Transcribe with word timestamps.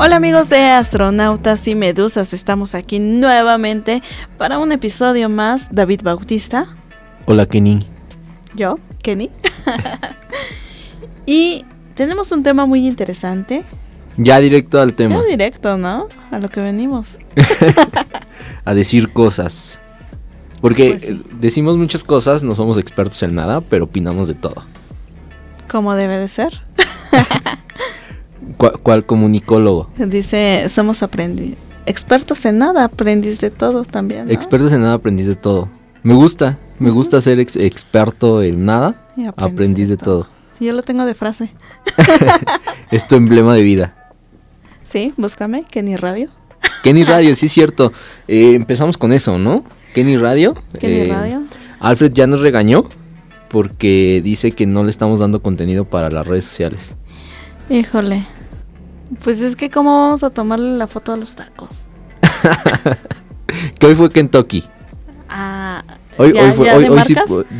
Hola 0.00 0.14
amigos 0.14 0.48
de 0.48 0.60
Astronautas 0.60 1.66
y 1.66 1.74
Medusas, 1.74 2.32
estamos 2.32 2.76
aquí 2.76 3.00
nuevamente 3.00 4.00
para 4.36 4.60
un 4.60 4.70
episodio 4.70 5.28
más. 5.28 5.66
David 5.72 6.02
Bautista. 6.04 6.76
Hola 7.26 7.46
Kenny. 7.46 7.80
Yo, 8.54 8.78
Kenny. 9.02 9.28
y 11.26 11.64
tenemos 11.96 12.30
un 12.30 12.44
tema 12.44 12.64
muy 12.64 12.86
interesante. 12.86 13.64
Ya 14.16 14.38
directo 14.38 14.80
al 14.80 14.92
tema. 14.92 15.16
Ya 15.16 15.24
directo, 15.24 15.76
¿no? 15.76 16.06
A 16.30 16.38
lo 16.38 16.48
que 16.48 16.60
venimos. 16.60 17.18
a 18.64 18.74
decir 18.74 19.12
cosas. 19.12 19.80
Porque 20.60 20.96
pues 21.00 21.40
decimos 21.40 21.76
muchas 21.76 22.04
cosas, 22.04 22.44
no 22.44 22.54
somos 22.54 22.78
expertos 22.78 23.20
en 23.24 23.34
nada, 23.34 23.62
pero 23.62 23.86
opinamos 23.86 24.28
de 24.28 24.34
todo. 24.34 24.62
Como 25.68 25.96
debe 25.96 26.18
de 26.18 26.28
ser. 26.28 26.62
¿Cuál, 28.58 29.06
comunicólogo? 29.06 29.88
Dice, 29.96 30.66
somos 30.68 31.02
aprendiz. 31.02 31.54
Expertos 31.86 32.44
en 32.44 32.58
nada, 32.58 32.84
aprendiz 32.84 33.40
de 33.40 33.50
todo 33.50 33.84
también. 33.84 34.30
Expertos 34.30 34.72
en 34.72 34.82
nada, 34.82 34.94
aprendiz 34.94 35.26
de 35.26 35.36
todo. 35.36 35.70
Me 36.02 36.14
gusta, 36.14 36.58
me 36.78 36.90
gusta 36.90 37.20
ser 37.20 37.40
experto 37.40 38.42
en 38.42 38.64
nada, 38.66 38.94
aprendiz, 39.36 39.88
de, 39.88 39.96
todo. 39.96 40.26
Yo 40.60 40.72
lo 40.72 40.82
tengo 40.82 41.04
de 41.04 41.14
frase. 41.14 41.52
es 42.90 43.06
tu 43.06 43.16
emblema 43.16 43.54
de 43.54 43.62
vida. 43.62 44.12
Sí, 44.90 45.14
búscame, 45.16 45.64
Kenny 45.64 45.96
Radio. 45.96 46.30
Kenny 46.82 47.04
Radio, 47.04 47.34
sí 47.34 47.46
es 47.46 47.52
cierto. 47.52 47.92
Eh, 48.26 48.54
empezamos 48.54 48.98
con 48.98 49.12
eso, 49.12 49.38
¿no? 49.38 49.62
Kenny 49.94 50.16
Radio. 50.16 50.54
Kenny 50.78 51.00
eh, 51.00 51.08
Radio. 51.12 51.44
Alfred 51.80 52.12
ya 52.12 52.26
nos 52.26 52.40
regañó 52.40 52.84
porque 53.48 54.20
dice 54.22 54.52
que 54.52 54.66
no 54.66 54.84
le 54.84 54.90
estamos 54.90 55.20
dando 55.20 55.42
contenido 55.42 55.84
para 55.84 56.10
las 56.10 56.26
redes 56.26 56.44
sociales. 56.44 56.96
Híjole. 57.70 58.26
Pues 59.22 59.40
es 59.40 59.56
que 59.56 59.70
cómo 59.70 59.90
vamos 59.90 60.22
a 60.22 60.30
tomarle 60.30 60.76
la 60.76 60.86
foto 60.86 61.12
a 61.12 61.16
los 61.16 61.34
tacos. 61.34 61.88
que 63.78 63.86
hoy 63.86 63.94
fue 63.94 64.10
Kentucky. 64.10 64.64
Ah, 65.28 65.84
hoy, 66.16 66.32
¿ya, 66.32 66.42
hoy 66.42 66.52
fue, 66.52 66.72
hoy, 66.72 67.02
sí, 67.04 67.14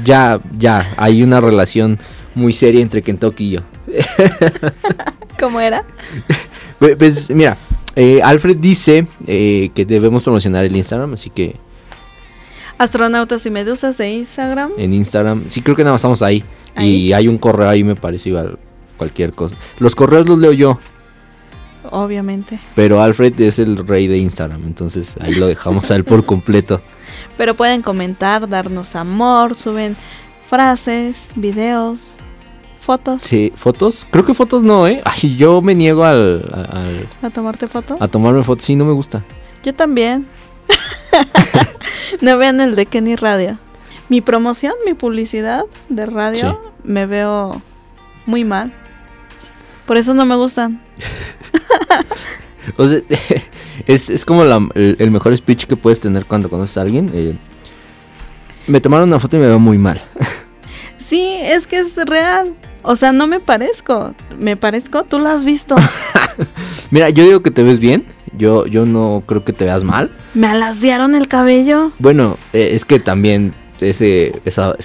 ya, 0.05 0.41
ya, 0.57 0.91
hay 0.97 1.23
una 1.23 1.41
relación 1.41 1.99
muy 2.35 2.53
seria 2.53 2.81
entre 2.81 3.03
Kentucky 3.03 3.45
y 3.45 3.51
yo. 3.53 3.61
¿Cómo 5.41 5.61
era? 5.61 5.85
Pues 6.79 7.29
mira, 7.31 7.59
eh, 7.97 8.21
Alfred 8.23 8.57
dice 8.59 9.09
eh, 9.27 9.71
que 9.75 9.85
debemos 9.85 10.23
promocionar 10.23 10.65
el 10.65 10.77
Instagram, 10.77 11.15
así 11.15 11.29
que... 11.29 11.57
Astronautas 12.79 13.45
y 13.47 13.51
medusas 13.51 13.99
de 13.99 14.09
Instagram. 14.13 14.71
En 14.79 14.95
Instagram, 14.95 15.47
sí 15.49 15.61
creo 15.61 15.75
que 15.75 15.83
nada 15.83 15.95
más 15.95 16.03
estamos 16.03 16.23
ahí. 16.23 16.45
Y 16.81 17.13
hay 17.13 17.27
un 17.27 17.37
correo 17.37 17.69
ahí, 17.69 17.83
me 17.83 17.97
parece 17.97 18.29
igual, 18.29 18.61
cualquier 18.97 19.33
cosa. 19.33 19.57
Los 19.81 19.97
correos 19.97 20.29
los 20.29 20.39
leo 20.39 20.53
yo 20.53 20.79
obviamente. 21.91 22.59
Pero 22.75 23.01
Alfred 23.03 23.41
es 23.41 23.59
el 23.59 23.87
rey 23.87 24.07
de 24.07 24.19
Instagram, 24.19 24.65
entonces 24.67 25.17
ahí 25.21 25.35
lo 25.35 25.47
dejamos 25.47 25.91
a 25.91 25.97
él 25.97 26.05
por 26.05 26.25
completo. 26.27 26.81
Pero 27.37 27.55
pueden 27.55 27.83
comentar, 27.83 28.49
darnos 28.49 28.97
amor, 28.97 29.55
suben 29.55 29.97
frases, 30.49 31.29
videos, 31.35 32.17
fotos. 32.81 33.23
Sí, 33.23 33.53
fotos. 33.55 34.07
Creo 34.11 34.25
que 34.25 34.35
fotos 34.35 34.63
no, 34.63 34.89
¿eh? 34.89 35.01
Ay, 35.05 35.37
yo 35.37 35.61
me 35.63 35.75
niego 35.75 36.05
al... 36.05 36.43
¿A 37.23 37.31
tomarte 37.31 37.69
foto? 37.69 37.97
A 38.01 38.09
tomarme 38.09 38.43
fotos, 38.43 38.65
sí, 38.65 38.77
no 38.77 38.85
me 38.85 38.93
gusta. 38.93 39.25
Yo 39.63 39.75
también. 39.75 40.27
no 42.21 42.39
vean 42.39 42.61
el 42.61 42.77
de 42.77 42.87
Kenny 42.87 43.17
Radio. 43.17 43.59
Mi 44.09 44.21
promoción, 44.21 44.73
mi 44.87 44.95
publicidad 44.95 45.65
de 45.91 46.07
radio, 46.07 46.63
me 46.83 47.05
veo 47.05 47.61
muy 48.25 48.45
mal. 48.45 48.73
Por 49.87 49.97
eso 49.99 50.15
no 50.15 50.25
me 50.25 50.35
gustan. 50.35 50.83
o 52.77 52.89
sea, 52.89 53.01
es, 53.87 54.25
como 54.25 54.43
el, 54.43 55.11
mejor 55.11 55.37
speech 55.37 55.67
que 55.67 55.77
puedes 55.77 56.01
tener 56.01 56.25
cuando 56.25 56.49
conoces 56.49 56.79
a 56.79 56.83
alguien. 56.83 57.11
Eh, 57.13 57.37
me 58.67 58.81
tomaron 58.81 59.09
una 59.09 59.21
foto 59.21 59.37
y 59.37 59.41
me 59.41 59.47
veo 59.47 59.59
muy 59.59 59.79
mal. 59.79 60.03
sí, 60.99 61.39
es 61.41 61.67
que 61.67 61.79
es 61.79 61.97
real. 61.97 62.55
O 62.83 62.97
sea, 62.97 63.13
no 63.13 63.27
me 63.27 63.41
parezco. 63.41 64.15
¿Me 64.39 64.57
parezco? 64.57 65.05
¿Tú 65.05 65.19
lo 65.19 65.29
has 65.29 65.45
visto? 65.45 65.77
Mira, 66.91 67.11
yo 67.11 67.25
digo 67.25 67.43
que 67.43 67.51
te 67.51 67.63
ves 67.63 67.81
bien. 67.81 68.05
Yo, 68.37 68.67
yo 68.67 68.87
no 68.87 69.25
creo 69.27 69.45
que 69.45 69.53
te 69.53 69.65
veas 69.65 69.83
mal. 69.83 70.11
¿Me 70.35 70.47
alaciaron 70.47 71.15
el 71.15 71.27
cabello? 71.27 71.93
Bueno, 71.99 72.39
eh, 72.53 72.71
es 72.73 72.85
que 72.85 73.01
también 73.01 73.53
ese, 73.81 74.41
esa, 74.45 74.77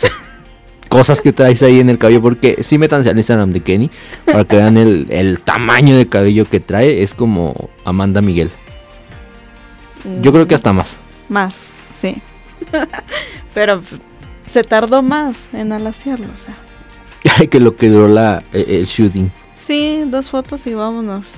cosas 0.93 1.21
que 1.21 1.33
traes 1.33 1.63
ahí 1.63 1.79
en 1.79 1.89
el 1.89 1.97
cabello. 1.97 2.21
Porque 2.21 2.57
sí 2.61 2.77
métanse 2.77 3.09
al 3.09 3.17
Instagram 3.17 3.51
de 3.51 3.61
Kenny 3.61 3.91
para 4.25 4.45
que 4.45 4.55
vean 4.55 4.77
el, 4.77 5.41
tamaño 5.43 5.97
de 5.97 6.07
cabello 6.07 6.45
que 6.45 6.59
trae. 6.59 7.03
Es 7.03 7.13
como 7.13 7.69
Amanda 7.83 8.21
Miguel. 8.21 8.51
Yo 10.21 10.31
creo 10.31 10.47
que 10.47 10.55
hasta 10.55 10.73
más. 10.73 10.99
Más, 11.29 11.73
sí. 11.99 12.21
Pero 13.53 13.81
se 14.45 14.63
tardó 14.63 15.01
más 15.01 15.49
en 15.53 15.71
alaciarlo, 15.71 16.27
o 16.33 16.37
sea. 16.37 16.57
que 17.49 17.59
lo 17.59 17.75
que 17.75 17.89
duró 17.89 18.07
la, 18.07 18.43
e, 18.53 18.79
el 18.79 18.85
shooting. 18.85 19.31
Sí, 19.53 20.03
dos 20.07 20.29
fotos 20.29 20.67
y 20.67 20.73
vámonos. 20.73 21.33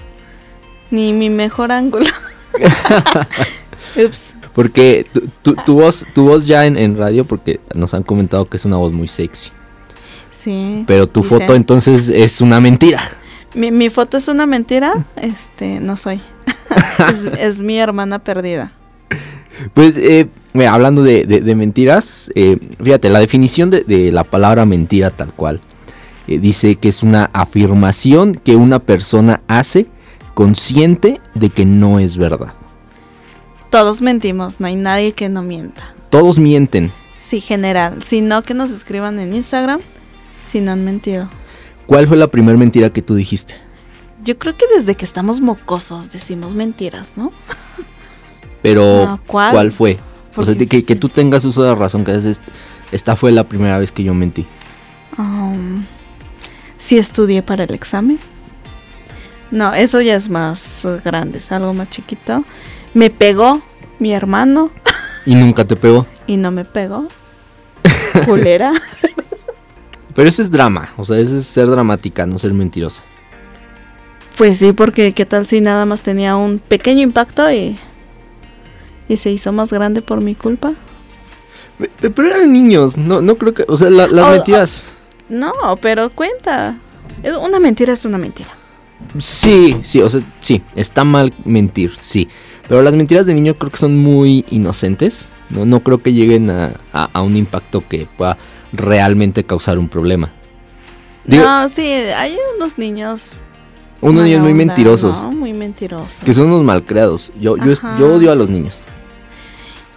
Ni 0.91 1.13
mi 1.13 1.29
mejor 1.29 1.71
ángulo. 1.71 2.05
Ups. 3.95 4.34
Porque 4.55 5.05
tu, 5.41 5.55
voz, 5.73 6.07
tu 6.13 6.23
voz 6.23 6.47
ya 6.47 6.65
en, 6.65 6.97
radio, 6.97 7.25
porque 7.25 7.59
nos 7.75 7.93
han 7.93 8.03
comentado 8.03 8.45
que 8.45 8.55
es 8.55 8.63
una 8.63 8.77
voz 8.77 8.93
muy 8.93 9.09
sexy. 9.09 9.51
Sí. 10.31 10.85
Pero 10.87 11.07
tu 11.07 11.23
foto 11.23 11.55
entonces 11.55 12.07
es 12.07 12.39
una 12.39 12.61
mentira. 12.61 13.01
Mi, 13.53 13.89
foto 13.89 14.15
es 14.15 14.29
una 14.29 14.45
mentira, 14.45 15.05
este, 15.21 15.81
no 15.81 15.97
soy. 15.97 16.21
es, 17.37 17.61
mi 17.61 17.77
hermana 17.77 18.19
perdida. 18.19 18.71
Pues, 19.73 19.97
eh, 19.97 20.27
hablando 20.69 21.03
de, 21.03 21.55
mentiras, 21.55 22.31
eh, 22.35 22.57
fíjate, 22.81 23.09
la 23.09 23.19
definición 23.19 23.69
de, 23.69 24.09
la 24.13 24.23
palabra 24.23 24.65
mentira 24.65 25.09
tal 25.09 25.33
cual 25.33 25.59
eh, 26.27 26.39
dice 26.39 26.75
que 26.75 26.89
es 26.89 27.03
una 27.03 27.29
afirmación 27.33 28.35
que 28.35 28.55
una 28.55 28.79
persona 28.79 29.41
hace 29.47 29.87
consciente 30.33 31.19
de 31.33 31.49
que 31.49 31.65
no 31.65 31.99
es 31.99 32.15
verdad. 32.17 32.53
Todos 33.69 34.01
mentimos, 34.01 34.59
no 34.59 34.67
hay 34.67 34.75
nadie 34.75 35.13
que 35.13 35.29
no 35.29 35.41
mienta. 35.41 35.93
Todos 36.09 36.39
mienten. 36.39 36.91
Sí, 37.17 37.41
general. 37.41 38.03
Si 38.03 38.21
no, 38.21 38.43
que 38.43 38.53
nos 38.53 38.71
escriban 38.71 39.19
en 39.19 39.33
Instagram 39.33 39.81
si 40.43 40.61
no 40.61 40.71
han 40.71 40.85
mentido. 40.85 41.29
¿Cuál 41.85 42.07
fue 42.07 42.17
la 42.17 42.27
primera 42.27 42.57
mentira 42.57 42.89
que 42.89 43.01
tú 43.01 43.15
dijiste? 43.15 43.55
Yo 44.23 44.37
creo 44.37 44.55
que 44.55 44.65
desde 44.75 44.95
que 44.95 45.05
estamos 45.05 45.41
mocosos 45.41 46.11
decimos 46.11 46.55
mentiras, 46.55 47.13
¿no? 47.15 47.31
Pero, 48.61 49.19
¿cuál? 49.27 49.71
fue? 49.71 49.99
O 50.35 50.43
sea, 50.43 50.55
que, 50.55 50.83
que, 50.83 50.95
tú 50.95 51.09
tengas 51.09 51.45
uso 51.45 51.63
de 51.63 51.75
razón, 51.75 52.03
que 52.03 52.19
esta 52.91 53.15
fue 53.15 53.31
la 53.31 53.43
primera 53.43 53.77
vez 53.77 53.91
que 53.91 54.03
yo 54.03 54.13
mentí. 54.13 54.45
Um, 55.17 55.85
si 56.77 56.97
estudié 56.97 57.43
para 57.43 57.63
el 57.63 57.73
examen. 57.73 58.19
No, 59.51 59.73
eso 59.73 60.01
ya 60.01 60.15
es 60.15 60.29
más 60.29 60.85
grande, 61.03 61.37
es 61.37 61.51
algo 61.51 61.73
más 61.73 61.89
chiquito. 61.89 62.43
Me 62.93 63.09
pegó 63.09 63.61
mi 63.99 64.13
hermano. 64.13 64.71
¿Y 65.25 65.35
nunca 65.35 65.65
te 65.65 65.75
pegó? 65.75 66.07
Y 66.27 66.37
no 66.37 66.51
me 66.51 66.65
pegó. 66.65 67.07
Culera. 68.25 68.73
Pero 70.15 70.29
eso 70.29 70.41
es 70.41 70.49
drama, 70.49 70.93
o 70.97 71.03
sea, 71.03 71.17
eso 71.17 71.37
es 71.37 71.45
ser 71.45 71.67
dramática, 71.67 72.25
no 72.25 72.39
ser 72.39 72.53
mentirosa. 72.53 73.03
Pues 74.37 74.57
sí, 74.57 74.71
porque 74.71 75.13
qué 75.13 75.25
tal 75.25 75.45
si 75.45 75.61
nada 75.61 75.85
más 75.85 76.03
tenía 76.03 76.35
un 76.35 76.59
pequeño 76.59 77.01
impacto 77.01 77.51
y, 77.51 77.77
y 79.07 79.17
se 79.17 79.29
hizo 79.29 79.51
más 79.51 79.71
grande 79.71 80.01
por 80.01 80.21
mi 80.21 80.35
culpa. 80.35 80.73
Pero 81.99 82.27
eran 82.27 82.51
niños, 82.53 82.97
no, 82.97 83.21
no 83.21 83.37
creo 83.37 83.53
que, 83.53 83.65
o 83.67 83.75
sea, 83.75 83.89
las 83.89 84.29
mentiras. 84.29 84.87
no, 85.29 85.51
pero 85.81 86.09
cuenta. 86.09 86.77
Una 87.41 87.59
mentira 87.59 87.93
es 87.93 88.05
una 88.05 88.17
mentira. 88.17 88.49
Sí, 89.17 89.77
sí, 89.83 90.01
o 90.01 90.09
sea, 90.09 90.21
sí, 90.39 90.61
está 90.75 91.03
mal 91.03 91.33
mentir, 91.43 91.93
sí. 91.99 92.27
Pero 92.67 92.81
las 92.81 92.95
mentiras 92.95 93.25
de 93.25 93.33
niño 93.33 93.55
creo 93.55 93.71
que 93.71 93.77
son 93.77 93.97
muy 93.97 94.45
inocentes. 94.49 95.29
No, 95.49 95.65
no 95.65 95.81
creo 95.81 95.99
que 95.99 96.13
lleguen 96.13 96.49
a, 96.49 97.21
un 97.21 97.37
impacto 97.37 97.83
que 97.87 98.07
pueda 98.17 98.37
realmente 98.73 99.43
causar 99.43 99.77
un 99.77 99.87
problema. 99.87 100.31
no, 101.25 101.69
sí, 101.69 101.83
hay 101.83 102.37
unos 102.57 102.77
niños. 102.77 103.41
Unos 104.01 104.23
niños 104.23 104.41
muy 104.41 104.53
mentirosos. 104.53 105.23
No, 105.23 105.31
muy 105.31 105.53
mentirosos. 105.53 106.19
Que 106.25 106.33
son 106.33 106.47
unos 106.47 106.63
malcriados. 106.63 107.31
Yo, 107.39 107.57
yo, 107.57 107.73
yo 107.97 108.15
odio 108.15 108.31
a 108.31 108.35
los 108.35 108.49
niños. 108.49 108.81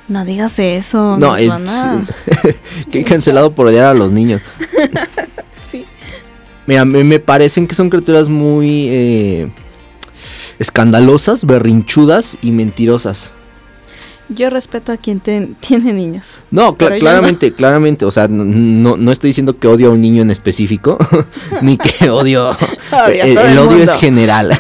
No 0.09 0.25
digas 0.25 0.59
eso. 0.59 1.19
No, 1.19 1.37
es, 1.37 1.51
que 2.91 3.01
he 3.01 3.05
cancelado 3.05 3.53
por 3.55 3.67
odiar 3.67 3.87
a 3.87 3.94
los 3.94 4.11
niños. 4.11 4.41
Mira, 6.69 6.85
me, 6.85 7.03
me, 7.03 7.19
parecen 7.19 7.67
que 7.67 7.75
son 7.75 7.91
criaturas 7.91 8.29
muy... 8.29 8.87
Eh, 8.88 9.49
escandalosas, 10.59 11.44
berrinchudas 11.44 12.38
y 12.43 12.50
mentirosas. 12.50 13.35
Yo 14.29 14.50
respeto 14.50 14.93
a 14.93 14.99
quien 14.99 15.20
ten- 15.20 15.56
tiene 15.61 15.93
niños. 15.94 16.35
No, 16.50 16.76
claramente, 16.76 17.53
claramente. 17.53 18.05
O 18.05 18.11
sea, 18.11 18.29
no, 18.29 18.97
no 18.97 19.12
estoy 19.12 19.29
diciendo 19.29 19.59
que 19.59 19.69
odio 19.69 19.88
a 19.88 19.91
un 19.93 20.03
niño 20.03 20.20
en 20.20 20.31
específico, 20.31 20.99
ni 21.62 21.79
que 21.79 22.11
odio. 22.11 22.50
Odio 22.50 22.56
a 22.93 23.06
el 23.09 23.38
el 23.38 23.38
el 23.38 23.59
odio 23.59 23.82
es 23.82 23.97
general. 23.97 24.50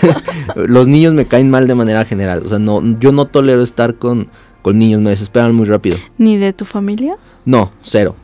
Los 0.56 0.86
niños 0.88 1.12
me 1.12 1.26
caen 1.26 1.50
mal 1.50 1.68
de 1.68 1.74
manera 1.74 2.06
general. 2.06 2.42
O 2.44 2.48
sea, 2.48 2.58
no, 2.58 2.82
yo 2.98 3.12
no 3.12 3.26
tolero 3.26 3.62
estar 3.62 3.96
con, 3.96 4.28
con 4.62 4.78
niños, 4.78 5.02
me 5.02 5.10
desesperan 5.10 5.54
muy 5.54 5.66
rápido. 5.66 5.98
¿Ni 6.16 6.38
de 6.38 6.54
tu 6.54 6.64
familia? 6.64 7.16
No, 7.44 7.70
cero. 7.82 8.16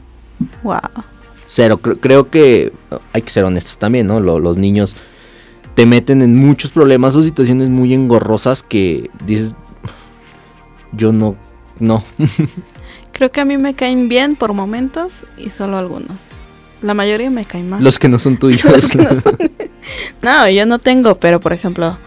Wow. 0.63 0.81
Cero. 1.47 1.79
Cre- 1.83 1.99
creo 2.01 2.31
que 2.31 2.73
hay 3.13 3.23
que 3.23 3.31
ser 3.31 3.45
honestos 3.45 3.79
también, 3.79 4.07
¿no? 4.07 4.21
Lo- 4.21 4.39
los 4.39 4.57
niños 4.57 4.97
te 5.75 5.87
meten 5.87 6.23
en 6.23 6.37
muchos 6.37 6.71
problemas 6.71 7.15
o 7.17 7.23
situaciones 7.23 7.69
muy 7.69 7.93
engorrosas 7.95 8.63
que 8.63 9.11
dices, 9.27 9.55
yo 10.93 11.13
no, 11.13 11.37
no. 11.81 12.05
Creo 13.13 13.31
que 13.31 13.41
a 13.41 13.45
mí 13.45 13.57
me 13.59 13.75
caen 13.75 14.09
bien 14.09 14.35
por 14.37 14.53
momentos 14.55 15.25
y 15.39 15.51
solo 15.51 15.77
algunos. 15.79 16.33
La 16.83 16.95
mayoría 16.95 17.31
me 17.31 17.45
caen 17.45 17.69
mal. 17.71 17.83
Los 17.83 17.99
que 17.99 18.09
no 18.09 18.19
son 18.19 18.37
tuyos. 18.39 18.63
No 18.97 19.21
son- 19.21 19.39
No, 20.23 20.49
yo 20.49 20.67
no 20.67 20.79
tengo, 20.79 21.17
pero 21.17 21.41
por 21.41 21.53
ejemplo, 21.53 21.99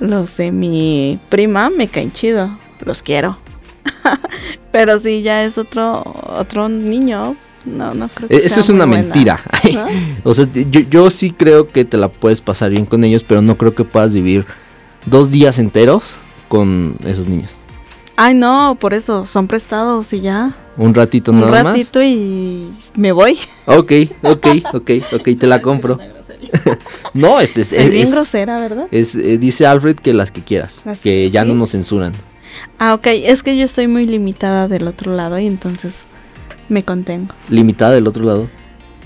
los 0.00 0.36
de 0.36 0.50
mi 0.52 1.20
prima 1.28 1.70
me 1.70 1.88
caen 1.88 2.12
chido. 2.12 2.58
Los 2.84 3.02
quiero. 3.02 3.38
pero 4.72 4.98
si 4.98 5.22
ya 5.22 5.44
es 5.44 5.56
otro 5.58 6.02
otro 6.36 6.68
niño, 6.68 7.36
no, 7.64 7.94
no 7.94 8.08
creo 8.08 8.28
que 8.28 8.34
E, 8.36 8.38
Eso 8.38 8.54
sea 8.56 8.60
es 8.62 8.68
una 8.68 8.86
buena, 8.86 9.02
mentira. 9.02 9.40
¿no? 9.72 9.86
o 10.30 10.34
sea, 10.34 10.46
yo, 10.52 10.80
yo 10.80 11.10
sí 11.10 11.30
creo 11.32 11.68
que 11.68 11.84
te 11.84 11.96
la 11.96 12.08
puedes 12.08 12.40
pasar 12.40 12.70
bien 12.70 12.86
con 12.86 13.04
ellos, 13.04 13.24
pero 13.24 13.42
no 13.42 13.56
creo 13.56 13.74
que 13.74 13.84
puedas 13.84 14.12
vivir 14.14 14.44
dos 15.06 15.30
días 15.30 15.58
enteros 15.58 16.14
con 16.48 16.96
esos 17.04 17.26
niños. 17.28 17.58
Ay, 18.16 18.34
no, 18.34 18.76
por 18.78 18.92
eso 18.94 19.26
son 19.26 19.46
prestados 19.48 20.12
y 20.12 20.20
ya. 20.20 20.54
Un 20.76 20.94
ratito 20.94 21.32
Un 21.32 21.40
nada 21.40 21.64
más. 21.64 21.64
ratito 21.74 22.02
y 22.02 22.68
me 22.94 23.10
voy. 23.12 23.38
Ok, 23.66 23.92
ok, 24.22 24.46
ok, 24.74 24.90
ok, 25.14 25.28
te 25.38 25.46
la 25.46 25.60
compro. 25.62 25.98
no, 27.14 27.40
este 27.40 27.62
es, 27.62 27.68
Soy 27.68 27.88
bien 27.88 28.02
es- 28.02 28.12
grosera, 28.12 28.58
¿verdad? 28.60 28.86
es, 28.90 29.14
eh, 29.14 29.38
dice 29.38 29.66
Alfred 29.66 29.96
que 29.96 30.12
las 30.12 30.30
que 30.30 30.42
quieras, 30.42 30.82
Las- 30.84 31.00
que 31.00 31.30
ya 31.30 31.44
no 31.44 31.54
nos 31.54 31.70
censuran. 31.70 32.12
Ah, 32.78 32.94
ok, 32.94 33.06
es 33.06 33.42
que 33.42 33.56
yo 33.56 33.64
estoy 33.64 33.88
muy 33.88 34.04
limitada 34.06 34.68
del 34.68 34.86
otro 34.86 35.14
lado 35.16 35.38
y 35.38 35.46
entonces 35.46 36.04
me 36.72 36.82
contengo. 36.84 37.34
Limitada 37.48 37.92
del 37.92 38.06
otro 38.06 38.24
lado. 38.24 38.48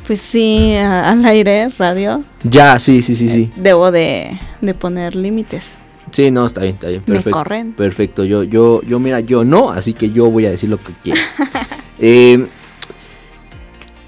Pues 0.06 0.20
sí, 0.20 0.74
a- 0.76 1.10
al 1.10 1.24
aire, 1.24 1.68
radio, 1.78 2.22
Ya, 2.44 2.78
sí, 2.78 3.02
sí, 3.02 3.14
sí, 3.16 3.28
sí. 3.28 3.50
debo 3.56 3.90
de, 3.90 4.38
de 4.60 4.74
poner 4.74 5.16
límites. 5.16 5.78
Sí, 6.12 6.30
no, 6.30 6.46
está 6.46 6.60
bien, 6.62 6.74
está 6.74 6.86
bien. 6.88 7.02
Me 7.06 7.14
Perfecto. 7.14 7.36
corren. 7.38 7.72
Perfecto. 7.72 8.24
Yo, 8.24 8.44
yo, 8.44 8.80
yo, 8.82 9.00
mira, 9.00 9.18
yo 9.20 9.44
no, 9.44 9.70
así 9.70 9.92
que 9.92 10.10
yo 10.12 10.30
voy 10.30 10.46
a 10.46 10.50
decir 10.50 10.70
lo 10.70 10.78
que 10.82 10.92
quiero. 11.02 11.20
Eh, 11.98 12.46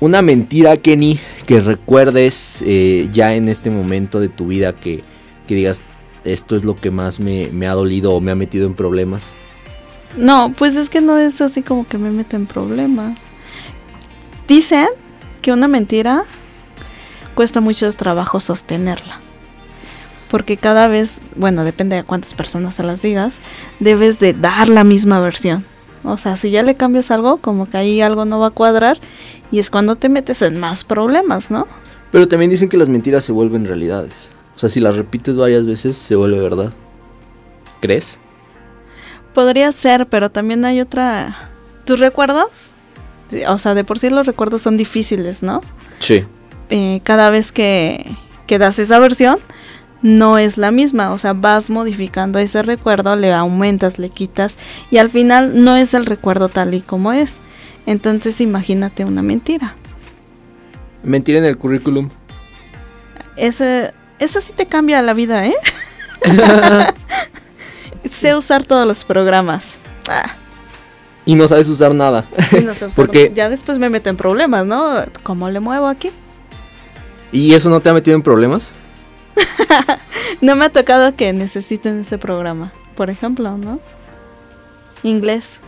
una 0.01 0.21
mentira, 0.23 0.77
Kenny, 0.77 1.19
que 1.47 1.61
recuerdes 1.61 2.63
eh, 2.67 3.09
ya 3.11 3.35
en 3.35 3.49
este 3.49 3.71
momento 3.71 4.21
de 4.21 4.29
tu 4.29 4.47
vida 4.47 4.75
que, 4.75 5.03
que 5.47 5.55
digas, 5.55 5.81
esto 6.25 6.55
es 6.55 6.65
lo 6.65 6.77
que 6.77 6.91
más 6.91 7.19
me, 7.19 7.49
me 7.51 7.67
ha 7.67 7.73
dolido 7.73 8.13
o 8.15 8.21
me 8.21 8.31
ha 8.31 8.35
metido 8.35 8.67
en 8.67 8.75
problemas. 8.75 9.33
No, 10.17 10.53
pues 10.57 10.77
es 10.77 10.89
que 10.91 11.01
no 11.01 11.17
es 11.17 11.41
así 11.41 11.63
como 11.63 11.87
que 11.87 11.97
me 11.99 12.11
meta 12.11 12.37
en 12.37 12.47
problemas. 12.47 13.21
Dicen 14.49 14.89
que 15.43 15.53
una 15.53 15.69
mentira 15.69 16.25
cuesta 17.35 17.61
mucho 17.61 17.93
trabajo 17.93 18.41
sostenerla. 18.41 19.21
Porque 20.31 20.57
cada 20.57 20.89
vez, 20.89 21.21
bueno, 21.37 21.65
depende 21.65 21.97
de 21.97 22.03
cuántas 22.03 22.33
personas 22.33 22.75
se 22.75 22.83
las 22.83 23.03
digas, 23.03 23.41
debes 23.79 24.19
de 24.19 24.33
dar 24.33 24.69
la 24.69 24.85
misma 24.85 25.21
versión. 25.21 25.67
O 26.03 26.17
sea, 26.17 26.39
si 26.39 26.51
ya 26.51 26.63
le 26.63 26.77
cambias 26.77 27.11
algo, 27.11 27.37
como 27.39 27.69
que 27.69 27.77
ahí 27.77 28.01
algo 28.01 28.25
no 28.25 28.41
va 28.41 28.49
a 28.49 28.51
cuadrar 28.51 28.99
y 29.51 29.59
es 29.59 29.69
cuando 29.69 29.97
te 29.97 30.09
metes 30.09 30.41
en 30.41 30.59
más 30.59 30.83
problemas, 30.83 31.51
¿no? 31.51 31.67
Pero 32.11 32.27
también 32.27 32.51
dicen 32.51 32.71
que 32.71 32.79
las 32.79 32.89
mentiras 32.89 33.25
se 33.25 33.33
vuelven 33.33 33.67
realidades. 33.67 34.31
O 34.57 34.59
sea, 34.59 34.71
si 34.71 34.81
las 34.81 34.97
repites 34.97 35.37
varias 35.37 35.67
veces, 35.67 35.97
se 35.97 36.17
vuelve 36.17 36.41
verdad. 36.41 36.73
¿Crees? 37.81 38.19
Podría 39.35 39.71
ser, 39.73 40.07
pero 40.07 40.31
también 40.31 40.65
hay 40.65 40.81
otra... 40.81 41.51
¿Tus 41.85 42.01
recuerdos? 42.01 42.73
O 43.49 43.59
sea, 43.59 43.75
de 43.75 43.85
por 43.85 43.99
sí 43.99 44.11
los 44.11 44.27
recuerdos 44.27 44.63
son 44.63 44.77
difíciles, 44.77 45.43
¿no? 45.43 45.61
Sí. 46.01 46.25
eh, 46.71 47.01
cada 47.03 47.31
vez 47.31 47.53
que, 47.53 48.05
que 48.47 48.59
das 48.59 48.79
esa 48.79 48.99
versión, 48.99 49.39
no 50.03 50.39
es 50.39 50.59
la 50.59 50.71
misma. 50.71 51.13
O 51.13 51.19
sea, 51.19 51.33
vas 51.33 51.71
modificando 51.71 52.39
ese 52.39 52.63
recuerdo, 52.63 53.17
le 53.17 53.33
aumentas, 53.33 53.99
le 53.99 54.11
quitas, 54.11 54.57
y 54.91 54.99
al 54.99 55.11
final 55.11 55.65
no 55.65 55.77
es 55.77 55.95
el 55.95 56.07
recuerdo 56.07 56.49
tal 56.49 56.75
y 56.75 56.81
como 56.81 57.13
es. 57.13 57.39
Entonces 57.87 58.41
imagínate 58.41 59.05
una 59.05 59.23
mentira. 59.23 59.77
Mentira 61.03 61.39
en 61.39 61.45
el 61.45 61.57
currículum. 61.57 62.11
Ese, 63.37 63.93
esa 64.19 64.41
sí 64.41 64.53
te 64.55 64.67
cambia 64.67 65.01
la 65.01 65.15
vida, 65.15 65.47
¿eh? 65.47 65.57
sé 68.11 68.35
usar 68.35 68.65
todos 68.65 68.87
los 68.87 69.05
programas. 69.05 69.77
Ah, 70.09 70.37
Y 71.29 71.35
no 71.35 71.47
sabes 71.47 71.69
usar 71.69 71.95
nada. 71.95 72.27
no 72.65 72.73
sé 72.75 72.87
usar- 72.87 72.95
Porque- 72.97 73.33
Ya 73.35 73.51
después 73.51 73.79
me 73.79 73.91
meto 73.91 74.09
en 74.09 74.17
problemas, 74.17 74.65
¿no? 74.67 75.05
¿Cómo 75.23 75.51
le 75.51 75.61
muevo 75.61 75.87
aquí? 75.87 76.11
¿Y 77.33 77.53
eso 77.53 77.69
no 77.69 77.81
te 77.81 77.91
ha 77.91 77.93
metido 77.93 78.17
en 78.17 78.23
problemas? 78.23 78.73
No 80.41 80.55
me 80.57 80.67
ha 80.67 80.69
tocado 80.69 81.17
que 81.17 81.33
necesiten 81.33 82.01
ese 82.01 82.17
programa, 82.19 82.73
por 82.95 83.11
ejemplo, 83.11 83.57
¿no? 83.59 83.81
Inglés. 85.03 85.61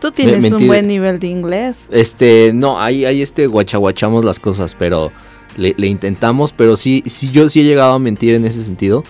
Tú 0.00 0.10
tienes 0.12 0.52
un 0.52 0.66
buen 0.66 0.86
nivel 0.86 1.18
de 1.18 1.28
inglés. 1.28 1.86
Este, 1.90 2.52
no, 2.54 2.80
ahí, 2.80 3.04
ahí 3.06 3.22
este 3.22 3.46
guachaguachamos 3.46 4.24
las 4.24 4.38
cosas, 4.38 4.74
pero 4.74 5.12
le, 5.56 5.74
le 5.78 5.86
intentamos, 5.86 6.52
pero 6.52 6.76
sí, 6.76 7.02
sí, 7.06 7.30
yo 7.30 7.48
sí 7.48 7.60
he 7.60 7.64
llegado 7.64 7.94
a 7.94 7.98
mentir 7.98 8.34
en 8.34 8.44
ese 8.44 8.62
sentido 8.64 9.04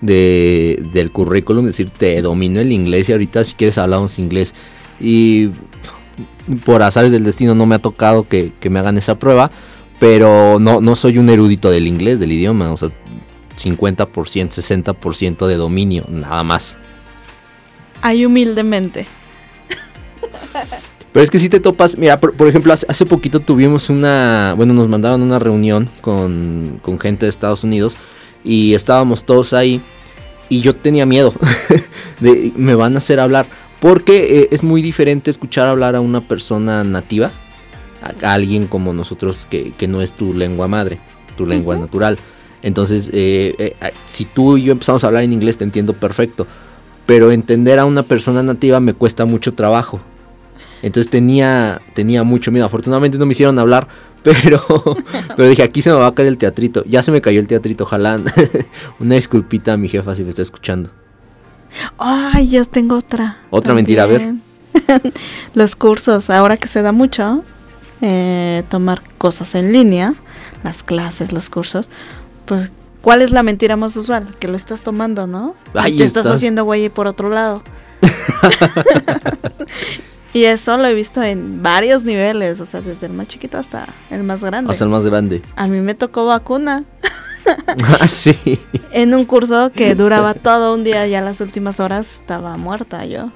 de, 0.00 0.82
del 0.92 1.10
currículum, 1.12 1.66
decir, 1.66 1.90
te 1.90 2.20
domino 2.22 2.60
el 2.60 2.72
inglés 2.72 3.08
y 3.08 3.12
ahorita 3.12 3.44
si 3.44 3.54
quieres 3.54 3.78
hablamos 3.78 4.18
inglés. 4.18 4.54
Y 5.00 5.50
por 6.64 6.82
azares 6.82 7.12
del 7.12 7.24
destino 7.24 7.54
no 7.54 7.66
me 7.66 7.74
ha 7.74 7.78
tocado 7.78 8.26
que, 8.28 8.52
que 8.60 8.70
me 8.70 8.78
hagan 8.78 8.96
esa 8.96 9.18
prueba, 9.18 9.50
pero 9.98 10.58
no, 10.60 10.80
no 10.80 10.96
soy 10.96 11.18
un 11.18 11.28
erudito 11.28 11.70
del 11.70 11.86
inglés, 11.86 12.20
del 12.20 12.32
idioma, 12.32 12.72
o 12.72 12.76
sea, 12.76 12.90
50%, 13.58 14.06
60% 14.06 15.46
de 15.46 15.56
dominio, 15.56 16.04
nada 16.08 16.42
más. 16.42 16.76
Ay, 18.02 18.24
humildemente. 18.24 19.06
Pero 21.12 21.24
es 21.24 21.30
que 21.30 21.38
si 21.38 21.48
te 21.48 21.60
topas, 21.60 21.96
mira, 21.96 22.20
por, 22.20 22.34
por 22.34 22.46
ejemplo, 22.46 22.72
hace, 22.72 22.86
hace 22.88 23.06
poquito 23.06 23.40
tuvimos 23.40 23.88
una, 23.88 24.52
bueno, 24.56 24.74
nos 24.74 24.88
mandaron 24.88 25.22
una 25.22 25.38
reunión 25.38 25.88
con, 26.02 26.78
con 26.82 26.98
gente 26.98 27.24
de 27.24 27.30
Estados 27.30 27.64
Unidos 27.64 27.96
y 28.44 28.74
estábamos 28.74 29.24
todos 29.24 29.54
ahí 29.54 29.80
y 30.48 30.60
yo 30.60 30.76
tenía 30.76 31.06
miedo 31.06 31.34
de 32.20 32.52
me 32.56 32.74
van 32.74 32.94
a 32.94 32.98
hacer 32.98 33.18
hablar 33.18 33.46
porque 33.80 34.40
eh, 34.40 34.48
es 34.50 34.64
muy 34.64 34.82
diferente 34.82 35.30
escuchar 35.30 35.68
hablar 35.68 35.96
a 35.96 36.00
una 36.00 36.20
persona 36.20 36.84
nativa, 36.84 37.30
a, 38.02 38.26
a 38.26 38.34
alguien 38.34 38.66
como 38.66 38.92
nosotros 38.92 39.46
que, 39.48 39.72
que 39.72 39.88
no 39.88 40.02
es 40.02 40.12
tu 40.12 40.32
lengua 40.32 40.68
madre, 40.68 41.00
tu 41.36 41.46
lengua 41.46 41.76
natural. 41.76 42.18
Entonces, 42.62 43.10
eh, 43.12 43.54
eh, 43.58 43.74
si 44.06 44.24
tú 44.24 44.56
y 44.56 44.64
yo 44.64 44.72
empezamos 44.72 45.04
a 45.04 45.06
hablar 45.06 45.22
en 45.22 45.32
inglés, 45.32 45.58
te 45.58 45.64
entiendo 45.64 45.92
perfecto. 45.92 46.46
Pero 47.06 47.30
entender 47.30 47.78
a 47.78 47.84
una 47.84 48.02
persona 48.02 48.42
nativa 48.42 48.80
me 48.80 48.92
cuesta 48.92 49.24
mucho 49.24 49.54
trabajo. 49.54 50.00
Entonces 50.82 51.08
tenía, 51.08 51.80
tenía 51.94 52.24
mucho 52.24 52.50
miedo. 52.50 52.66
Afortunadamente 52.66 53.18
no 53.18 53.26
me 53.26 53.32
hicieron 53.32 53.58
hablar, 53.60 53.86
pero, 54.24 54.60
pero 55.36 55.48
dije, 55.48 55.62
aquí 55.62 55.80
se 55.80 55.90
me 55.90 55.96
va 55.96 56.08
a 56.08 56.14
caer 56.14 56.26
el 56.26 56.38
teatrito. 56.38 56.82
Ya 56.86 57.04
se 57.04 57.12
me 57.12 57.20
cayó 57.20 57.38
el 57.38 57.46
teatrito, 57.46 57.84
ojalá. 57.84 58.20
Una 58.98 59.14
disculpita 59.14 59.74
a 59.74 59.76
mi 59.76 59.88
jefa 59.88 60.16
si 60.16 60.24
me 60.24 60.30
está 60.30 60.42
escuchando. 60.42 60.90
Ay, 61.98 62.48
ya 62.48 62.64
tengo 62.64 62.96
otra. 62.96 63.38
Otra 63.50 63.74
mentira, 63.74 64.04
a 64.04 64.06
ver. 64.06 64.34
Los 65.54 65.76
cursos, 65.76 66.30
ahora 66.30 66.56
que 66.56 66.68
se 66.68 66.82
da 66.82 66.92
mucho, 66.92 67.44
eh, 68.02 68.62
tomar 68.68 69.02
cosas 69.18 69.54
en 69.54 69.72
línea, 69.72 70.14
las 70.62 70.82
clases, 70.82 71.32
los 71.32 71.50
cursos, 71.50 71.88
pues, 72.44 72.70
¿cuál 73.00 73.22
es 73.22 73.30
la 73.30 73.42
mentira 73.42 73.76
más 73.76 73.96
usual? 73.96 74.34
Que 74.38 74.48
lo 74.48 74.56
estás 74.56 74.82
tomando, 74.82 75.26
¿no? 75.26 75.54
Y 75.74 75.78
Ahí 75.78 75.98
te 75.98 76.04
estás 76.04 76.26
estás. 76.26 76.38
haciendo 76.38 76.64
güey 76.64 76.88
por 76.88 77.06
otro 77.06 77.30
lado. 77.30 77.62
y 80.34 80.44
eso 80.44 80.76
lo 80.76 80.86
he 80.86 80.94
visto 80.94 81.22
en 81.22 81.62
varios 81.62 82.04
niveles, 82.04 82.60
o 82.60 82.66
sea, 82.66 82.80
desde 82.80 83.06
el 83.06 83.12
más 83.12 83.28
chiquito 83.28 83.58
hasta 83.58 83.86
el 84.10 84.22
más 84.22 84.42
grande. 84.42 84.70
Hasta 84.70 84.84
el 84.84 84.90
más 84.90 85.04
grande. 85.04 85.42
A 85.56 85.66
mí 85.66 85.80
me 85.80 85.94
tocó 85.94 86.26
vacuna 86.26 86.84
Ah, 88.00 88.08
sí. 88.08 88.34
en 88.92 89.14
un 89.14 89.24
curso 89.24 89.70
que 89.72 89.94
duraba 89.94 90.34
todo 90.34 90.74
un 90.74 90.84
día 90.84 91.06
y 91.06 91.14
a 91.14 91.20
las 91.20 91.40
últimas 91.40 91.80
horas 91.80 92.14
estaba 92.20 92.56
muerta 92.56 93.04
yo. 93.04 93.30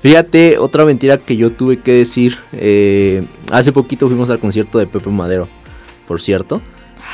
Fíjate, 0.00 0.58
otra 0.58 0.84
mentira 0.84 1.16
que 1.18 1.36
yo 1.36 1.50
tuve 1.50 1.78
que 1.80 1.92
decir. 1.92 2.38
eh, 2.52 3.24
hace 3.50 3.72
poquito 3.72 4.06
fuimos 4.08 4.30
al 4.30 4.38
concierto 4.38 4.78
de 4.78 4.86
Pepe 4.86 5.10
Madero, 5.10 5.48
por 6.06 6.20
cierto. 6.20 6.60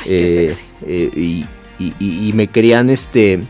Ay, 0.01 0.07
qué 0.07 0.43
Eh, 0.45 0.47
sexy. 0.49 0.65
eh, 0.85 1.11
y, 1.15 1.45
y- 1.83 1.93
y- 1.99 2.29
y 2.29 2.33
me 2.33 2.47
querían, 2.47 2.89
este, 2.89 3.43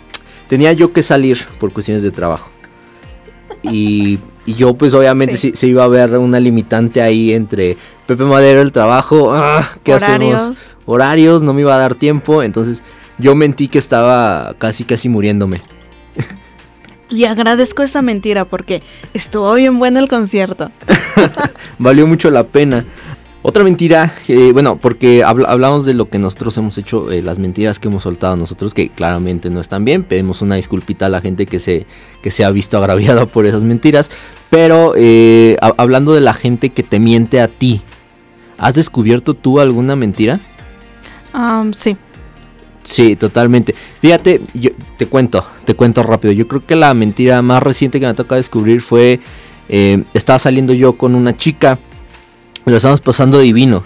tenía 0.47 0.73
yo 0.73 0.93
que 0.93 1.01
salir 1.03 1.39
por 1.59 1.71
cuestiones 1.73 2.03
de 2.03 2.11
trabajo. 2.11 2.49
Y, 3.63 4.19
yo 4.45 4.73
pues 4.73 4.93
obviamente 4.93 5.37
Sí. 5.37 5.51
sí. 5.51 5.55
se 5.55 5.67
iba 5.67 5.85
a 5.85 5.87
ver 5.87 6.17
una 6.17 6.37
limitante 6.39 7.01
ahí 7.01 7.31
entre 7.33 7.77
Pepe 8.05 8.23
Madero, 8.23 8.61
el 8.61 8.71
trabajo, 8.71 9.33
ah, 9.33 9.67
¿qué 9.83 9.93
Horarios. 9.93 10.35
hacemos? 10.35 10.73
Horarios, 10.85 11.43
no 11.43 11.53
me 11.53 11.61
iba 11.61 11.73
a 11.73 11.77
dar 11.77 11.95
tiempo, 11.95 12.43
entonces 12.43 12.83
yo 13.17 13.35
mentí 13.35 13.67
que 13.69 13.79
estaba 13.79 14.55
casi 14.57 14.83
casi 14.83 15.07
muriéndome. 15.09 15.61
Y 17.09 17.25
agradezco 17.25 17.83
esa 17.83 18.01
mentira 18.01 18.45
porque 18.45 18.81
estuvo 19.13 19.53
bien 19.53 19.77
bueno 19.77 19.99
el 19.99 20.07
concierto. 20.07 20.71
Valió 21.77 22.07
mucho 22.07 22.31
la 22.31 22.43
pena. 22.43 22.85
Otra 23.45 23.65
mentira, 23.65 24.13
eh, 24.29 24.51
bueno, 24.53 24.77
porque 24.77 25.21
habl- 25.25 25.45
hablamos 25.45 25.83
de 25.85 25.93
lo 25.93 26.09
que 26.09 26.17
nosotros 26.17 26.57
hemos 26.57 26.77
hecho, 26.77 27.11
eh, 27.11 27.21
las 27.21 27.39
mentiras 27.39 27.77
que 27.77 27.89
hemos 27.89 28.03
soltado 28.03 28.37
nosotros, 28.37 28.73
que 28.73 28.87
claramente 28.87 29.49
no 29.49 29.59
están 29.59 29.83
bien. 29.83 30.03
Pedimos 30.03 30.41
una 30.41 30.55
disculpita 30.55 31.07
a 31.07 31.09
la 31.09 31.19
gente 31.19 31.45
que 31.45 31.59
se, 31.59 31.85
que 32.21 32.31
se 32.31 32.45
ha 32.45 32.51
visto 32.51 32.77
agraviada 32.79 33.25
por 33.25 33.45
esas 33.45 33.63
mentiras. 33.63 34.11
Pero 34.49 34.93
eh, 34.95 35.57
ha- 35.61 35.73
hablando 35.75 36.13
de 36.13 36.21
la 36.21 36.33
gente 36.33 36.69
que 36.69 36.83
te 36.83 36.99
miente 37.01 37.41
a 37.41 37.49
ti, 37.49 37.81
¿has 38.57 38.75
descubierto 38.75 39.33
tú 39.33 39.59
alguna 39.59 39.97
mentira? 39.97 40.39
Am, 41.33 41.73
sí. 41.73 41.97
Sí, 42.81 43.17
totalmente. 43.17 43.75
Fíjate, 43.99 44.41
yo 44.53 44.69
te 44.97 45.05
cuento, 45.07 45.45
te 45.65 45.73
cuento 45.75 46.01
rápido. 46.01 46.31
Yo 46.33 46.47
creo 46.47 46.65
que 46.65 46.75
la 46.77 46.93
mentira 46.93 47.41
más 47.41 47.61
reciente 47.61 47.99
que 47.99 48.05
me 48.05 48.13
toca 48.13 48.35
descubrir 48.35 48.79
fue, 48.81 49.19
estaba 50.13 50.37
saliendo 50.39 50.73
yo 50.73 50.93
con 50.97 51.15
una 51.15 51.35
chica, 51.35 51.79
lo 52.71 52.77
estamos 52.77 53.01
pasando 53.01 53.39
divino, 53.39 53.83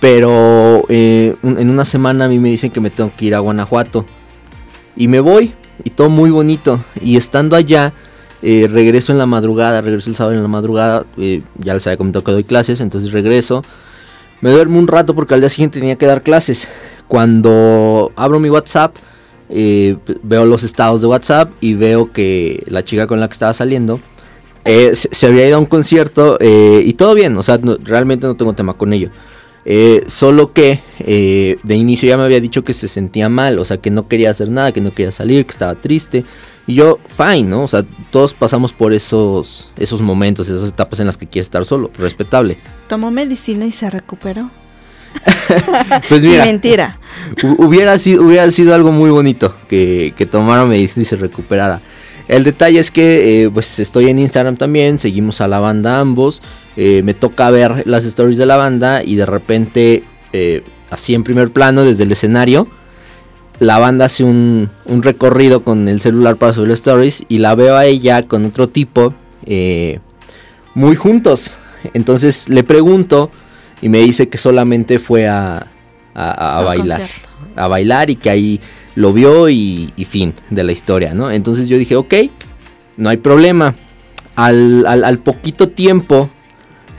pero 0.00 0.84
eh, 0.88 1.36
en 1.42 1.70
una 1.70 1.84
semana 1.84 2.26
a 2.26 2.28
mí 2.28 2.38
me 2.38 2.50
dicen 2.50 2.70
que 2.70 2.80
me 2.80 2.90
tengo 2.90 3.12
que 3.16 3.26
ir 3.26 3.34
a 3.34 3.38
Guanajuato. 3.38 4.04
Y 4.96 5.08
me 5.08 5.20
voy 5.20 5.54
y 5.84 5.90
todo 5.90 6.10
muy 6.10 6.30
bonito. 6.30 6.84
Y 7.00 7.16
estando 7.16 7.56
allá 7.56 7.92
eh, 8.42 8.68
regreso 8.70 9.12
en 9.12 9.18
la 9.18 9.26
madrugada, 9.26 9.80
regreso 9.80 10.10
el 10.10 10.16
sábado 10.16 10.36
en 10.36 10.42
la 10.42 10.48
madrugada, 10.48 11.06
eh, 11.16 11.42
ya 11.58 11.74
les 11.74 11.86
había 11.86 11.96
comentado 11.96 12.24
que 12.24 12.32
doy 12.32 12.44
clases, 12.44 12.80
entonces 12.80 13.12
regreso, 13.12 13.64
me 14.40 14.50
duermo 14.50 14.78
un 14.78 14.88
rato 14.88 15.14
porque 15.14 15.34
al 15.34 15.40
día 15.40 15.48
siguiente 15.48 15.80
tenía 15.80 15.96
que 15.96 16.06
dar 16.06 16.22
clases. 16.22 16.68
Cuando 17.08 18.12
abro 18.16 18.40
mi 18.40 18.50
WhatsApp, 18.50 18.96
veo 19.48 20.46
los 20.46 20.64
estados 20.64 21.02
de 21.02 21.06
WhatsApp 21.06 21.50
y 21.60 21.74
veo 21.74 22.10
que 22.10 22.64
la 22.66 22.84
chica 22.84 23.06
con 23.06 23.20
la 23.20 23.28
que 23.28 23.34
estaba 23.34 23.54
saliendo 23.54 24.00
eh, 24.64 24.94
se, 24.94 25.08
se 25.12 25.26
había 25.26 25.46
ido 25.46 25.56
a 25.56 25.60
un 25.60 25.66
concierto 25.66 26.38
eh, 26.40 26.82
y 26.84 26.92
todo 26.94 27.14
bien, 27.14 27.36
o 27.36 27.42
sea, 27.42 27.58
no- 27.58 27.76
realmente 27.82 28.26
no 28.26 28.34
tengo 28.36 28.52
tema 28.54 28.74
con 28.74 28.92
ello. 28.92 29.10
Eh, 29.64 30.02
solo 30.08 30.52
que 30.52 30.80
eh, 30.98 31.56
de 31.62 31.74
inicio 31.76 32.08
ya 32.08 32.16
me 32.16 32.24
había 32.24 32.40
dicho 32.40 32.64
que 32.64 32.72
se 32.74 32.88
sentía 32.88 33.28
mal, 33.28 33.58
o 33.60 33.64
sea, 33.64 33.76
que 33.76 33.90
no 33.90 34.08
quería 34.08 34.30
hacer 34.30 34.50
nada, 34.50 34.72
que 34.72 34.80
no 34.80 34.92
quería 34.94 35.12
salir, 35.12 35.44
que 35.46 35.52
estaba 35.52 35.74
triste. 35.76 36.24
Y 36.66 36.74
yo, 36.74 36.98
fine, 37.08 37.44
¿no? 37.44 37.62
O 37.64 37.68
sea, 37.68 37.84
todos 38.10 38.34
pasamos 38.34 38.72
por 38.72 38.92
esos, 38.92 39.70
esos 39.76 40.00
momentos, 40.00 40.48
esas 40.48 40.68
etapas 40.68 40.98
en 41.00 41.06
las 41.06 41.16
que 41.16 41.26
quieres 41.26 41.46
estar 41.46 41.64
solo, 41.64 41.88
respetable. 41.98 42.58
Tomó 42.88 43.10
medicina 43.12 43.64
y 43.66 43.72
se 43.72 43.88
recuperó. 43.90 44.50
Pues 46.08 46.22
mira, 46.24 46.44
Mentira. 46.44 46.98
Hu- 47.42 47.56
hubiera 47.66 47.98
sido, 47.98 48.22
hubiera 48.24 48.50
sido 48.50 48.74
algo 48.74 48.90
muy 48.92 49.10
bonito 49.10 49.54
que, 49.68 50.14
que 50.16 50.24
tomara 50.26 50.64
medicina 50.64 51.02
y 51.02 51.04
se 51.04 51.16
recuperara. 51.16 51.80
El 52.28 52.44
detalle 52.44 52.78
es 52.78 52.90
que 52.90 53.44
eh, 53.44 53.50
pues 53.50 53.78
estoy 53.80 54.08
en 54.08 54.18
Instagram 54.18 54.56
también, 54.56 54.98
seguimos 54.98 55.40
a 55.40 55.48
la 55.48 55.60
banda 55.60 56.00
ambos, 56.00 56.40
eh, 56.76 57.02
me 57.04 57.14
toca 57.14 57.50
ver 57.50 57.82
las 57.86 58.04
stories 58.04 58.36
de 58.38 58.46
la 58.46 58.56
banda 58.56 59.02
y 59.04 59.16
de 59.16 59.26
repente, 59.26 60.04
eh, 60.32 60.62
así 60.90 61.14
en 61.14 61.24
primer 61.24 61.50
plano 61.50 61.82
desde 61.84 62.04
el 62.04 62.12
escenario, 62.12 62.66
la 63.58 63.78
banda 63.78 64.06
hace 64.06 64.24
un, 64.24 64.70
un 64.86 65.02
recorrido 65.02 65.62
con 65.64 65.88
el 65.88 66.00
celular 66.00 66.36
para 66.36 66.52
subir 66.52 66.70
stories 66.72 67.24
y 67.28 67.38
la 67.38 67.54
veo 67.54 67.76
a 67.76 67.84
ella 67.86 68.22
con 68.22 68.44
otro 68.46 68.68
tipo 68.68 69.14
eh, 69.44 69.98
muy 70.74 70.96
juntos. 70.96 71.58
Entonces 71.94 72.48
le 72.48 72.62
pregunto 72.64 73.30
y 73.80 73.88
me 73.88 73.98
dice 73.98 74.28
que 74.28 74.38
solamente 74.38 74.98
fue 74.98 75.28
a, 75.28 75.66
a- 76.14 76.62
bailar 76.62 77.00
concierto. 77.00 77.28
a 77.56 77.68
bailar 77.68 78.10
y 78.10 78.16
que 78.16 78.30
ahí 78.30 78.60
lo 78.94 79.12
vio 79.12 79.48
y, 79.48 79.92
y 79.96 80.04
fin 80.04 80.34
de 80.50 80.64
la 80.64 80.72
historia, 80.72 81.14
¿no? 81.14 81.30
Entonces 81.30 81.68
yo 81.68 81.78
dije, 81.78 81.96
ok, 81.96 82.14
no 82.96 83.08
hay 83.08 83.16
problema. 83.16 83.74
Al, 84.34 84.86
al- 84.86 85.04
al 85.04 85.18
poquito 85.18 85.68
tiempo 85.68 86.30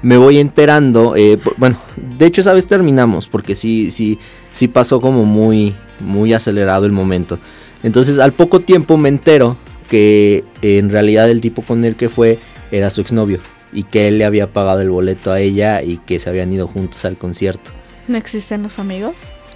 me 0.01 0.17
voy 0.17 0.37
enterando, 0.39 1.15
eh, 1.15 1.37
por- 1.37 1.55
bueno, 1.57 1.77
de 2.17 2.25
hecho 2.25 2.41
esa 2.41 2.53
vez 2.53 2.67
terminamos 2.67 3.27
porque 3.27 3.55
sí, 3.55 3.89
sí, 3.91 4.19
sí 4.51 4.67
pasó 4.67 4.99
como 4.99 5.25
muy, 5.25 5.73
muy 5.99 6.33
acelerado 6.33 6.85
el 6.85 6.91
momento. 6.91 7.39
Entonces 7.83 8.19
al 8.19 8.33
poco 8.33 8.59
tiempo 8.59 8.97
me 8.97 9.09
entero 9.09 9.57
que 9.89 10.43
eh, 10.61 10.77
en 10.77 10.89
realidad 10.89 11.29
el 11.29 11.41
tipo 11.41 11.61
con 11.61 11.83
el 11.85 11.95
que 11.95 12.09
fue 12.09 12.39
era 12.71 12.89
su 12.89 13.01
exnovio 13.01 13.39
y 13.71 13.83
que 13.83 14.07
él 14.07 14.17
le 14.19 14.25
había 14.25 14.51
pagado 14.51 14.81
el 14.81 14.89
boleto 14.89 15.31
a 15.31 15.39
ella 15.39 15.81
y 15.81 15.97
que 15.97 16.19
se 16.19 16.29
habían 16.29 16.51
ido 16.53 16.67
juntos 16.67 17.05
al 17.05 17.17
concierto. 17.17 17.71
¿No 18.07 18.17
existen 18.17 18.61
los 18.63 18.77
amigos? 18.79 19.13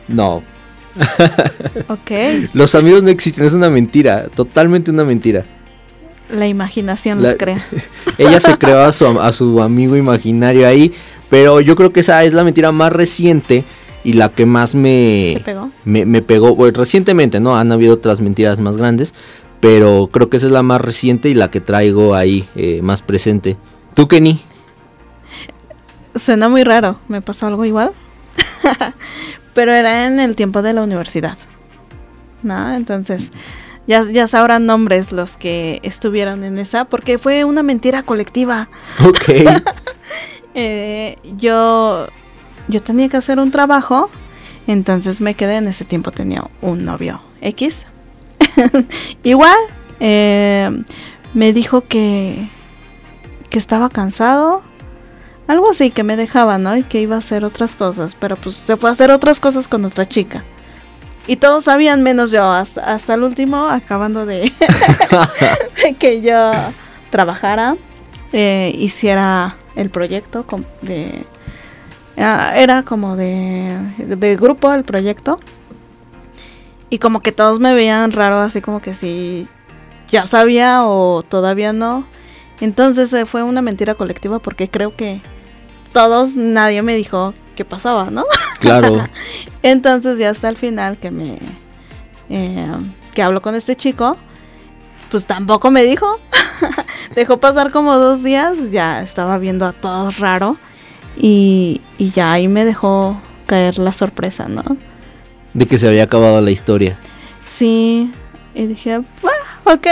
No, 0.07 0.41
Ok. 1.87 2.11
Los 2.53 2.75
amigos 2.75 3.03
no 3.03 3.09
existen, 3.09 3.45
es 3.45 3.53
una 3.53 3.69
mentira, 3.69 4.27
totalmente 4.29 4.91
una 4.91 5.03
mentira. 5.03 5.43
La 6.29 6.47
imaginación 6.47 7.21
La- 7.21 7.29
los 7.29 7.37
crea. 7.37 7.63
Ella 8.17 8.39
se 8.39 8.57
creó 8.57 8.79
a 8.81 8.91
su, 8.91 9.05
a 9.07 9.31
su 9.33 9.61
amigo 9.61 9.95
imaginario 9.95 10.67
ahí, 10.67 10.91
pero 11.29 11.61
yo 11.61 11.75
creo 11.75 11.93
que 11.93 12.01
esa 12.01 12.23
es 12.23 12.33
la 12.33 12.43
mentira 12.43 12.71
más 12.71 12.91
reciente 12.91 13.63
y 14.03 14.13
la 14.13 14.29
que 14.29 14.45
más 14.45 14.71
¿Te 14.71 14.77
me, 14.77 15.41
pegó? 15.43 15.71
me, 15.85 16.05
me 16.05 16.21
pegó. 16.21 16.55
Bueno, 16.55 16.77
recientemente, 16.79 17.39
¿no? 17.39 17.55
Han 17.57 17.71
habido 17.71 17.93
otras 17.93 18.21
mentiras 18.21 18.59
más 18.59 18.77
grandes, 18.77 19.13
pero 19.59 20.09
creo 20.11 20.29
que 20.29 20.37
esa 20.37 20.45
es 20.47 20.51
la 20.51 20.63
más 20.63 20.81
reciente 20.81 21.29
y 21.29 21.33
la 21.33 21.49
que 21.49 21.61
traigo 21.61 22.13
ahí 22.15 22.47
eh, 22.55 22.81
más 22.83 23.01
presente. 23.01 23.57
¿Tú, 23.93 24.07
Kenny? 24.07 24.41
Suena 26.15 26.49
muy 26.49 26.63
raro. 26.63 26.99
Me 27.07 27.21
pasó 27.21 27.47
algo 27.47 27.63
igual. 27.65 27.91
Pero 29.57 29.73
era 29.73 30.05
en 30.05 30.19
el 30.19 30.35
tiempo 30.35 30.61
de 30.61 30.71
la 30.71 30.83
universidad. 30.83 31.35
¿No? 32.43 32.75
Entonces, 32.75 33.31
ya, 33.87 34.03
ya 34.03 34.27
sabrán 34.27 34.67
nombres 34.67 35.11
los 35.11 35.39
que 35.39 35.79
estuvieron 35.81 36.43
en 36.43 36.59
esa, 36.59 36.85
porque 36.85 37.17
fue 37.17 37.43
una 37.43 37.63
mentira 37.63 38.03
colectiva. 38.03 38.69
Ok. 39.03 39.23
Eh, 40.59 41.17
yo, 41.37 42.07
yo 42.67 42.81
tenía 42.81 43.09
que 43.09 43.17
hacer 43.17 43.37
un 43.37 43.51
trabajo, 43.51 44.09
entonces 44.65 45.21
me 45.21 45.35
quedé, 45.35 45.57
en 45.57 45.67
ese 45.67 45.85
tiempo 45.85 46.09
tenía 46.09 46.49
un 46.61 46.83
novio 46.83 47.21
X. 47.41 47.85
Igual, 49.23 49.55
eh, 49.99 50.83
me 51.35 51.53
dijo 51.53 51.81
que, 51.81 52.49
que 53.51 53.59
estaba 53.59 53.89
cansado, 53.89 54.63
algo 55.47 55.69
así, 55.69 55.91
que 55.91 56.03
me 56.03 56.17
dejaba, 56.17 56.57
¿no? 56.57 56.75
Y 56.77 56.83
que 56.83 57.01
iba 57.01 57.15
a 57.15 57.19
hacer 57.19 57.45
otras 57.45 57.75
cosas, 57.75 58.15
pero 58.15 58.35
pues 58.35 58.55
se 58.55 58.77
fue 58.77 58.89
a 58.89 58.93
hacer 58.93 59.11
otras 59.11 59.39
cosas 59.39 59.67
con 59.67 59.85
otra 59.85 60.05
chica. 60.05 60.43
Y 61.25 61.37
todos 61.37 61.65
sabían 61.65 62.03
menos 62.03 62.31
yo, 62.31 62.49
hasta, 62.49 62.93
hasta 62.93 63.13
el 63.15 63.23
último, 63.23 63.67
acabando 63.67 64.25
de, 64.25 64.51
de 65.83 65.93
que 65.99 66.21
yo 66.21 66.51
trabajara, 67.09 67.75
eh, 68.33 68.73
hiciera 68.77 69.57
el 69.75 69.89
proyecto 69.89 70.45
de... 70.81 71.25
ah, 72.17 72.53
Era 72.55 72.83
como 72.83 73.15
de, 73.15 73.77
de 73.97 74.35
grupo 74.35 74.73
el 74.73 74.83
proyecto. 74.83 75.39
Y 76.89 76.99
como 76.99 77.19
que 77.21 77.33
todos 77.33 77.59
me 77.59 77.73
veían 77.73 78.11
raro, 78.13 78.37
así 78.37 78.61
como 78.61 78.81
que 78.81 78.95
si 78.95 79.47
ya 80.07 80.21
sabía 80.23 80.85
o 80.85 81.23
todavía 81.23 81.73
no. 81.73 82.07
Entonces 82.61 83.11
eh, 83.13 83.25
fue 83.25 83.43
una 83.43 83.61
mentira 83.61 83.95
colectiva 83.95 84.39
porque 84.39 84.69
creo 84.69 84.95
que 84.95 85.21
todos, 85.97 86.35
nadie 86.35 86.83
me 86.83 86.93
dijo 86.95 87.33
qué 87.55 87.65
pasaba, 87.65 88.11
¿no? 88.11 88.23
Claro. 88.59 89.07
Entonces 89.63 90.19
ya 90.19 90.29
hasta 90.29 90.47
el 90.47 90.55
final 90.57 90.99
que 90.99 91.09
me 91.09 91.39
eh, 92.29 92.67
que 93.15 93.23
hablo 93.23 93.41
con 93.41 93.55
este 93.55 93.75
chico, 93.75 94.15
pues 95.09 95.25
tampoco 95.25 95.71
me 95.71 95.81
dijo. 95.83 96.19
Dejó 97.15 97.39
pasar 97.39 97.71
como 97.71 97.95
dos 97.97 98.23
días, 98.23 98.69
ya 98.69 99.01
estaba 99.01 99.39
viendo 99.39 99.65
a 99.65 99.73
todos 99.73 100.19
raro 100.19 100.57
y, 101.15 101.81
y 101.97 102.11
ya 102.11 102.31
ahí 102.31 102.47
me 102.47 102.63
dejó 102.63 103.19
caer 103.47 103.79
la 103.79 103.91
sorpresa, 103.91 104.47
¿no? 104.47 104.63
De 105.55 105.65
que 105.65 105.79
se 105.79 105.87
había 105.87 106.03
acabado 106.03 106.41
la 106.41 106.51
historia. 106.51 106.99
Sí, 107.43 108.11
y 108.53 108.67
dije, 108.67 108.93
"Ah, 108.93 109.01
ok. 109.73 109.87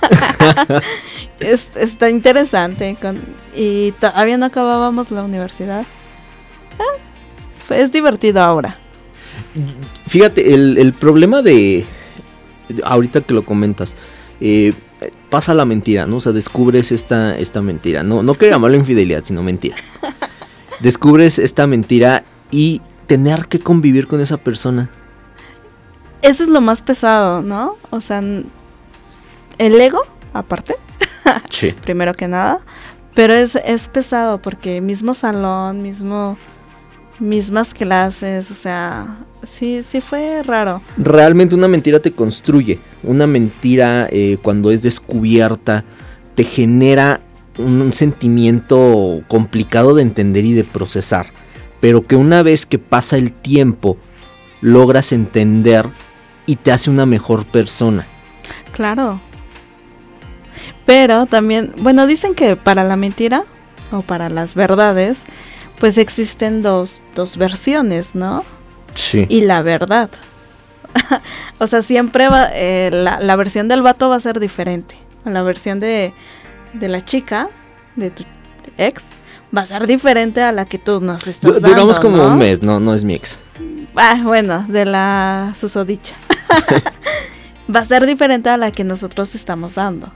Es- 1.40 1.76
está 1.76 2.08
interesante. 2.10 2.96
con- 3.00 3.20
y 3.54 3.92
todavía 3.92 4.36
no 4.38 4.46
acabábamos 4.46 5.10
la 5.10 5.22
universidad. 5.24 5.84
Ah, 6.78 6.98
fue- 7.66 7.80
es 7.82 7.92
divertido 7.92 8.40
ahora. 8.42 8.78
Fíjate, 10.06 10.54
el, 10.54 10.78
el 10.78 10.92
problema 10.92 11.42
de. 11.42 11.84
Ahorita 12.84 13.20
que 13.20 13.34
lo 13.34 13.44
comentas. 13.44 13.96
eh, 14.40 14.72
pasa 15.30 15.52
la 15.54 15.64
mentira, 15.64 16.06
¿no? 16.06 16.16
O 16.16 16.20
sea, 16.20 16.32
descubres 16.32 16.92
esta, 16.92 17.36
esta 17.36 17.60
mentira. 17.60 18.02
No, 18.04 18.22
no 18.22 18.34
quiero 18.34 18.54
llamarlo 18.54 18.76
infidelidad, 18.76 19.22
sino 19.24 19.42
mentira. 19.42 19.76
Descubres 20.80 21.38
esta 21.38 21.66
mentira 21.66 22.24
y 22.50 22.80
tener 23.06 23.46
que 23.46 23.58
convivir 23.58 24.06
con 24.06 24.20
esa 24.20 24.36
persona. 24.38 24.90
Eso 26.22 26.42
es 26.44 26.48
lo 26.48 26.60
más 26.60 26.82
pesado, 26.82 27.42
¿no? 27.42 27.76
O 27.90 28.00
sea, 28.00 28.20
el 29.58 29.80
ego, 29.80 30.00
aparte, 30.32 30.76
Sí. 31.50 31.72
primero 31.82 32.14
que 32.14 32.28
nada. 32.28 32.60
Pero 33.14 33.32
es, 33.32 33.54
es 33.54 33.88
pesado 33.88 34.42
porque 34.42 34.80
mismo 34.80 35.14
salón, 35.14 35.82
mismo 35.82 36.36
mismas 37.20 37.74
clases, 37.74 38.50
o 38.50 38.54
sea, 38.54 39.18
sí, 39.42 39.84
sí 39.88 40.00
fue 40.00 40.42
raro. 40.42 40.82
Realmente 40.96 41.54
una 41.54 41.68
mentira 41.68 42.00
te 42.00 42.12
construye. 42.12 42.80
Una 43.02 43.26
mentira 43.26 44.08
eh, 44.10 44.38
cuando 44.42 44.70
es 44.70 44.82
descubierta 44.82 45.84
te 46.34 46.44
genera 46.44 47.20
un 47.58 47.92
sentimiento 47.92 49.22
complicado 49.28 49.94
de 49.94 50.02
entender 50.02 50.44
y 50.44 50.52
de 50.52 50.64
procesar. 50.64 51.26
Pero 51.80 52.06
que 52.06 52.16
una 52.16 52.42
vez 52.42 52.66
que 52.66 52.78
pasa 52.78 53.16
el 53.16 53.32
tiempo 53.32 53.96
logras 54.60 55.12
entender 55.12 55.86
y 56.46 56.56
te 56.56 56.72
hace 56.72 56.90
una 56.90 57.06
mejor 57.06 57.46
persona. 57.46 58.06
Claro. 58.72 59.20
Pero 60.86 61.26
también, 61.26 61.72
bueno, 61.78 62.06
dicen 62.06 62.34
que 62.34 62.56
para 62.56 62.84
la 62.84 62.96
mentira 62.96 63.44
o 63.90 64.02
para 64.02 64.28
las 64.28 64.54
verdades, 64.54 65.22
pues 65.78 65.98
existen 65.98 66.62
dos, 66.62 67.04
dos 67.14 67.36
versiones, 67.36 68.14
¿no? 68.14 68.44
Sí. 68.94 69.26
Y 69.28 69.42
la 69.42 69.62
verdad. 69.62 70.10
o 71.58 71.66
sea, 71.66 71.82
siempre 71.82 72.28
va, 72.28 72.48
eh, 72.52 72.90
la, 72.92 73.20
la 73.20 73.36
versión 73.36 73.68
del 73.68 73.82
vato 73.82 74.08
va 74.08 74.16
a 74.16 74.20
ser 74.20 74.40
diferente. 74.40 74.96
La 75.24 75.42
versión 75.42 75.80
de, 75.80 76.12
de 76.74 76.88
la 76.88 77.02
chica, 77.04 77.48
de 77.96 78.10
tu 78.10 78.24
ex, 78.76 79.06
va 79.56 79.62
a 79.62 79.66
ser 79.66 79.86
diferente 79.86 80.42
a 80.42 80.52
la 80.52 80.66
que 80.66 80.78
tú 80.78 81.00
nos 81.00 81.26
estás 81.26 81.54
dando, 81.54 81.68
Duramos 81.68 81.98
como 81.98 82.18
¿no? 82.18 82.28
un 82.28 82.38
mes, 82.38 82.62
no, 82.62 82.80
no 82.80 82.94
es 82.94 83.04
mi 83.04 83.14
ex. 83.14 83.38
Ah, 83.96 84.20
bueno, 84.22 84.64
de 84.68 84.84
la 84.84 85.54
susodicha. 85.56 86.16
Va 87.74 87.80
a 87.80 87.84
ser 87.84 88.04
diferente 88.06 88.50
a 88.50 88.56
la 88.56 88.70
que 88.72 88.84
nosotros 88.84 89.34
estamos 89.34 89.74
dando. 89.74 90.12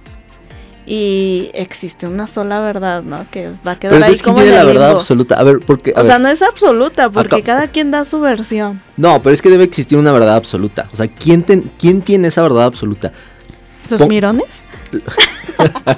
Y 0.91 1.51
existe 1.53 2.07
una 2.07 2.27
sola 2.27 2.61
verdad, 2.61 3.03
¿no? 3.03 3.27
Que 3.31 3.51
va 3.67 3.73
a 3.73 3.79
quedar 3.79 3.93
Pero 3.93 4.05
ahí 4.07 4.13
entonces, 4.15 4.23
¿quién 4.23 4.35
como 4.35 4.39
en 4.39 4.45
tiene 4.45 4.55
la 4.57 4.61
el 4.63 4.67
verdad 4.69 4.87
limbo. 4.87 5.01
absoluta? 5.01 5.35
A 5.35 5.43
ver, 5.45 5.59
porque. 5.61 5.93
a 5.95 6.01
O 6.01 6.05
sea, 6.05 6.19
no 6.19 6.29
es 6.29 6.41
absoluta, 6.41 7.11
porque 7.11 7.37
Acá- 7.37 7.45
cada 7.45 7.69
quien 7.69 7.91
da 7.91 8.07
su 8.07 8.21
versión. 8.21 8.81
No, 8.97 9.23
pero 9.23 9.35
es 9.35 9.43
que 9.43 9.51
debe 9.51 9.65
existir 9.65 9.99
una 9.99 10.13
verdad 10.13 10.37
absoluta. 10.37 10.89
O 10.93 10.97
sea, 10.97 11.09
¿quién, 11.09 11.43
ten- 11.43 11.71
quién 11.79 12.01
tiene 12.01 12.29
esa 12.29 12.41
verdad 12.41 12.65
absoluta? 12.65 13.13
¿Los 13.91 14.01
Pon- 14.01 14.09
mirones? 14.09 14.65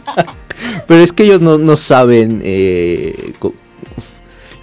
Pero 0.86 1.02
es 1.02 1.12
que 1.12 1.24
ellos 1.24 1.40
no, 1.40 1.58
no 1.58 1.76
saben. 1.76 2.40
eh, 2.44 3.32
co- 3.38 3.54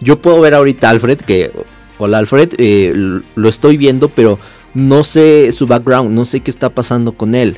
yo 0.02 0.22
puedo 0.22 0.40
ver 0.42 0.54
ahorita 0.54 0.88
a 0.88 0.92
Alfred, 0.92 1.20
que. 1.22 1.52
Hola 2.00 2.20
Alfred, 2.20 2.54
eh, 2.60 2.92
l- 2.94 3.22
lo 3.36 3.50
estoy 3.50 3.76
viendo, 3.78 4.10
pero 4.10 4.38
no 4.76 5.04
sé 5.04 5.52
su 5.52 5.66
background, 5.66 6.12
no 6.12 6.26
sé 6.26 6.42
qué 6.42 6.52
está 6.52 6.70
pasando 6.70 7.14
con 7.14 7.34
él. 7.34 7.58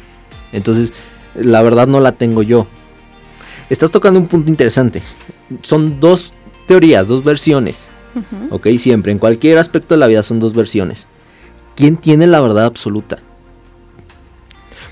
Entonces, 0.53 0.93
la 1.35 1.61
verdad 1.61 1.87
no 1.87 1.99
la 1.99 2.13
tengo 2.13 2.43
yo. 2.43 2.67
Estás 3.69 3.91
tocando 3.91 4.19
un 4.19 4.27
punto 4.27 4.49
interesante. 4.49 5.01
Son 5.61 5.99
dos 5.99 6.33
teorías, 6.67 7.07
dos 7.07 7.23
versiones. 7.23 7.91
Ujú. 8.15 8.55
Ok, 8.55 8.67
siempre, 8.77 9.11
en 9.11 9.19
cualquier 9.19 9.57
aspecto 9.57 9.93
de 9.93 9.99
la 9.99 10.07
vida 10.07 10.23
son 10.23 10.39
dos 10.39 10.53
versiones. 10.53 11.07
¿Quién 11.75 11.97
tiene 11.97 12.27
la 12.27 12.41
verdad 12.41 12.65
absoluta? 12.65 13.19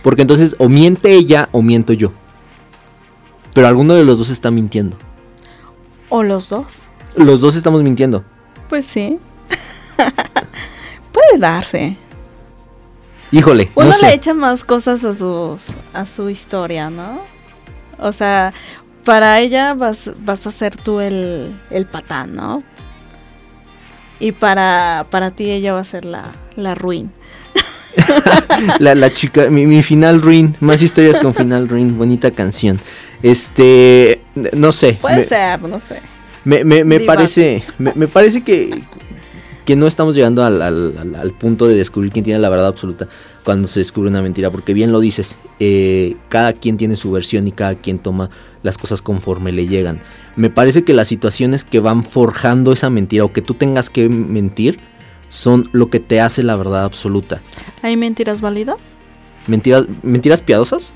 Porque 0.03 0.21
entonces 0.21 0.55
o 0.59 0.69
miente 0.69 1.13
ella 1.13 1.49
o 1.51 1.61
miento 1.61 1.93
yo. 1.93 2.13
Pero 3.53 3.67
alguno 3.67 3.95
de 3.95 4.03
los 4.05 4.19
dos 4.19 4.29
está 4.29 4.51
mintiendo. 4.51 4.97
O 6.09 6.23
los 6.23 6.49
dos. 6.49 6.83
Los 7.15 7.41
dos 7.41 7.55
estamos 7.55 7.83
mintiendo. 7.83 8.23
Pues 8.69 8.85
sí. 8.85 9.17
Puede 11.11 11.39
darse. 11.39 11.97
Híjole, 13.31 13.69
Uno 13.75 13.89
no 13.89 13.95
le 14.07 14.13
echa 14.13 14.33
más 14.33 14.63
cosas 14.63 15.03
a 15.03 15.13
sus 15.13 15.67
a 15.93 16.05
su 16.05 16.29
historia, 16.29 16.89
¿no? 16.89 17.21
O 17.99 18.13
sea, 18.13 18.53
para 19.03 19.39
ella 19.39 19.73
vas, 19.73 20.11
vas 20.19 20.47
a 20.47 20.51
ser 20.51 20.75
tú 20.75 20.99
el, 20.99 21.59
el 21.69 21.85
patán, 21.85 22.35
¿no? 22.35 22.63
Y 24.19 24.31
para, 24.31 25.05
para 25.09 25.31
ti 25.31 25.51
ella 25.51 25.73
va 25.73 25.79
a 25.81 25.85
ser 25.85 26.05
la, 26.05 26.31
la 26.55 26.73
ruin. 26.75 27.11
La, 28.79 28.93
la 28.95 29.11
chica, 29.13 29.49
mi, 29.49 29.65
mi 29.65 29.81
final 29.83 30.21
ruin. 30.21 30.55
Más 30.59 30.81
historias 30.83 31.19
con 31.19 31.33
final 31.33 31.67
ruin. 31.67 31.97
Bonita 31.97 32.29
canción. 32.31 32.79
Este, 33.23 34.21
no 34.53 34.71
sé. 34.71 34.93
Puede 35.01 35.17
me- 35.17 35.23
ser, 35.25 35.61
no 35.61 35.79
sé. 35.79 35.99
Me, 36.43 36.63
me- 36.63 36.83
me 36.83 36.99
parece, 36.99 37.63
me 37.77 38.07
parece 38.07 38.43
que, 38.43 38.83
que 39.67 39.75
no 39.75 39.85
estamos 39.85 40.15
llegando 40.15 40.43
al, 40.45 40.61
al- 40.61 40.97
al- 40.97 41.15
al 41.15 41.31
punto 41.33 41.67
de 41.67 41.75
descubrir 41.75 42.11
quién 42.13 42.23
tiene 42.23 42.39
la 42.39 42.47
verdad 42.47 42.67
absoluta 42.67 43.07
cuando 43.43 43.67
se 43.67 43.81
descubre 43.81 44.09
una 44.09 44.21
mentira, 44.21 44.49
porque 44.49 44.73
bien 44.73 44.93
lo 44.93 45.01
dices, 45.01 45.37
eh, 45.59 46.15
cada 46.29 46.53
quien 46.53 46.77
tiene 46.77 46.95
su 46.95 47.11
versión 47.11 47.47
y 47.49 47.51
cada 47.51 47.75
quien 47.75 47.99
toma 47.99 48.29
las 48.63 48.77
cosas 48.77 49.01
conforme 49.01 49.51
le 49.51 49.67
llegan. 49.67 49.99
Me 50.37 50.49
parece 50.49 50.83
que 50.85 50.93
las 50.93 51.09
situaciones 51.09 51.65
que 51.65 51.81
van 51.81 52.05
forjando 52.05 52.71
esa 52.71 52.89
mentira 52.89 53.25
o 53.25 53.33
que 53.33 53.41
tú 53.41 53.55
tengas 53.55 53.89
que 53.89 54.07
mentir 54.07 54.79
son 55.27 55.67
lo 55.73 55.89
que 55.89 55.99
te 55.99 56.21
hace 56.21 56.43
la 56.43 56.55
verdad 56.55 56.85
absoluta. 56.85 57.41
¿Hay 57.81 57.97
mentiras 57.97 58.39
válidas? 58.39 58.95
¿Mentiras, 59.47 59.83
mentiras 60.01 60.41
piadosas? 60.41 60.95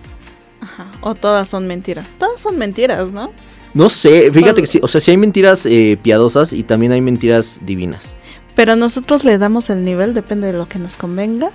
Ajá. 0.62 0.90
O 1.02 1.14
todas 1.16 1.50
son 1.50 1.68
mentiras. 1.68 2.16
Todas 2.18 2.40
son 2.40 2.58
mentiras, 2.58 3.12
¿no? 3.12 3.34
No 3.74 3.90
sé, 3.90 4.30
fíjate 4.34 4.60
que 4.62 4.68
sí, 4.68 4.80
o 4.84 4.88
sea, 4.90 5.00
sí 5.00 5.12
hay 5.12 5.18
mentiras 5.18 5.66
eh, 5.66 5.98
piadosas 6.02 6.52
y 6.52 6.64
también 6.64 6.92
hay 6.92 7.00
mentiras 7.00 7.62
divinas. 7.66 8.18
Pero 8.56 8.76
nosotros 8.76 9.24
le 9.24 9.38
damos 9.38 9.70
el 9.70 9.86
nivel, 9.86 10.14
depende 10.14 10.48
de 10.48 10.54
lo 10.54 10.68
que 10.68 10.80
nos 10.80 10.98
convenga, 10.98 11.52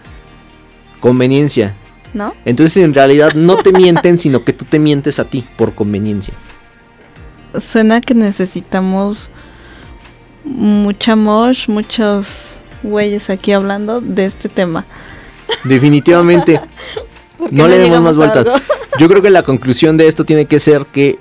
Conveniencia. 1.00 1.76
¿no? 2.14 2.34
Entonces 2.44 2.82
en 2.82 2.94
realidad 2.94 3.34
no 3.34 3.56
te 3.56 3.70
mienten, 3.70 4.18
sino 4.18 4.44
que 4.44 4.52
tú 4.52 4.64
te 4.64 4.78
mientes 4.78 5.18
a 5.18 5.24
ti 5.28 5.46
por 5.56 5.74
conveniencia. 5.74 6.32
Suena 7.60 8.00
que 8.00 8.14
necesitamos 8.14 9.30
mucha 10.44 11.16
mosh, 11.16 11.68
muchos 11.68 12.56
güeyes 12.82 13.28
aquí 13.30 13.52
hablando 13.52 14.00
de 14.00 14.24
este 14.24 14.48
tema. 14.48 14.86
Definitivamente. 15.64 16.60
¿Por 17.38 17.50
qué 17.50 17.56
No 17.56 17.68
le 17.68 17.78
demos 17.78 18.00
más 18.00 18.16
vueltas. 18.16 18.46
Yo 18.98 19.08
creo 19.08 19.20
que 19.20 19.30
la 19.30 19.42
conclusión 19.42 19.96
de 19.98 20.08
esto 20.08 20.24
tiene 20.24 20.46
que 20.46 20.58
ser 20.58 20.86
que 20.86 21.18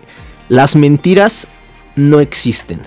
las 0.47 0.75
mentiras 0.75 1.47
no 1.95 2.19
existen, 2.21 2.79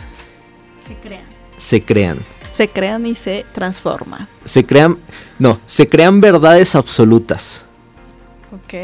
Se 0.86 0.94
crean. 0.96 1.22
se 1.58 1.82
crean. 1.82 2.18
Se 2.50 2.68
crean 2.68 3.06
y 3.06 3.14
se 3.14 3.44
transforman. 3.52 4.26
Se 4.44 4.64
crean, 4.64 4.98
no, 5.38 5.60
se 5.66 5.88
crean 5.88 6.20
verdades 6.20 6.74
absolutas 6.74 7.66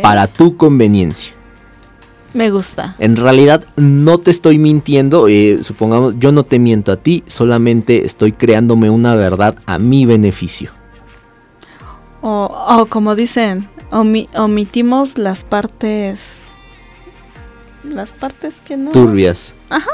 para 0.02 0.26
tu 0.26 0.56
conveniencia. 0.56 1.32
Me 2.34 2.50
gusta. 2.50 2.96
En 2.98 3.16
realidad 3.16 3.64
no 3.76 4.18
te 4.18 4.30
estoy 4.30 4.58
mintiendo, 4.58 5.28
eh, 5.28 5.60
supongamos, 5.62 6.14
yo 6.18 6.32
no 6.32 6.42
te 6.44 6.58
miento 6.58 6.90
a 6.92 6.96
ti, 6.96 7.22
solamente 7.26 8.04
estoy 8.04 8.32
creándome 8.32 8.90
una 8.90 9.14
verdad 9.14 9.56
a 9.66 9.78
mi 9.78 10.04
beneficio. 10.04 10.72
O, 12.22 12.46
o 12.80 12.86
como 12.86 13.14
dicen, 13.14 13.68
omi- 13.90 14.28
omitimos 14.34 15.16
las 15.18 15.44
partes. 15.44 16.18
Las 17.84 18.12
partes 18.12 18.60
que 18.62 18.76
no. 18.78 18.90
Turbias. 18.90 19.54
Ajá. 19.70 19.90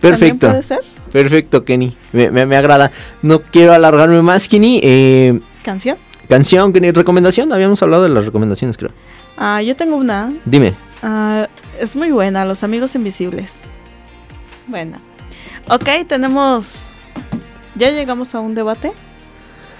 Perfecto. 0.00 0.48
¿También 0.48 0.62
puede 0.62 0.62
ser? 0.62 0.80
Perfecto, 1.14 1.64
Kenny. 1.64 1.96
Me, 2.12 2.28
me- 2.32 2.44
me 2.44 2.56
agrada. 2.56 2.90
No 3.22 3.40
quiero 3.40 3.72
alargarme 3.72 4.20
más, 4.20 4.48
Kenny. 4.48 4.80
Eh, 4.82 5.38
¿Canción? 5.62 5.96
canción, 6.28 6.72
Kenny. 6.72 6.90
Recomendación. 6.90 7.52
Habíamos 7.52 7.80
hablado 7.84 8.02
de 8.02 8.08
las 8.08 8.26
recomendaciones, 8.26 8.76
creo. 8.76 8.90
Ah, 9.36 9.62
yo 9.62 9.76
tengo 9.76 9.94
una. 9.94 10.32
Dime. 10.44 10.74
Ah, 11.04 11.46
es 11.80 11.94
muy 11.94 12.10
buena, 12.10 12.44
Los 12.44 12.64
Amigos 12.64 12.96
Invisibles. 12.96 13.52
Bueno. 14.66 14.98
Ok, 15.68 15.88
tenemos. 16.08 16.90
¿Ya 17.76 17.90
llegamos 17.90 18.34
a 18.34 18.40
un 18.40 18.56
debate? 18.56 18.92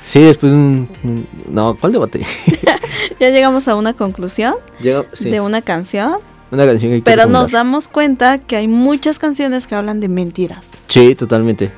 Sí, 0.04 0.20
después 0.22 0.52
de 0.52 0.56
un... 0.58 0.88
un- 1.02 1.28
No, 1.50 1.74
¿cuál 1.76 1.90
debate? 1.92 2.20
Ya 3.20 3.30
llegamos 3.30 3.66
a 3.68 3.74
una 3.74 3.92
conclusión 3.94 4.54
Llega- 4.80 5.04
sí, 5.14 5.30
de 5.30 5.40
una 5.40 5.62
canción. 5.62 6.16
Una 6.54 6.66
canción 6.66 6.92
que 6.92 7.02
Pero 7.02 7.26
nos 7.26 7.50
damos 7.50 7.88
cuenta 7.88 8.38
que 8.38 8.56
hay 8.56 8.68
muchas 8.68 9.18
canciones 9.18 9.66
que 9.66 9.74
hablan 9.74 10.00
de 10.00 10.08
mentiras. 10.08 10.72
Sí, 10.86 11.14
totalmente. 11.14 11.72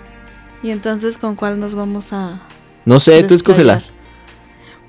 Y 0.62 0.70
entonces, 0.70 1.18
¿con 1.18 1.34
cuál 1.34 1.60
nos 1.60 1.74
vamos 1.74 2.12
a.? 2.12 2.42
No 2.84 3.00
sé, 3.00 3.22
tú 3.24 3.34
escógela. 3.34 3.82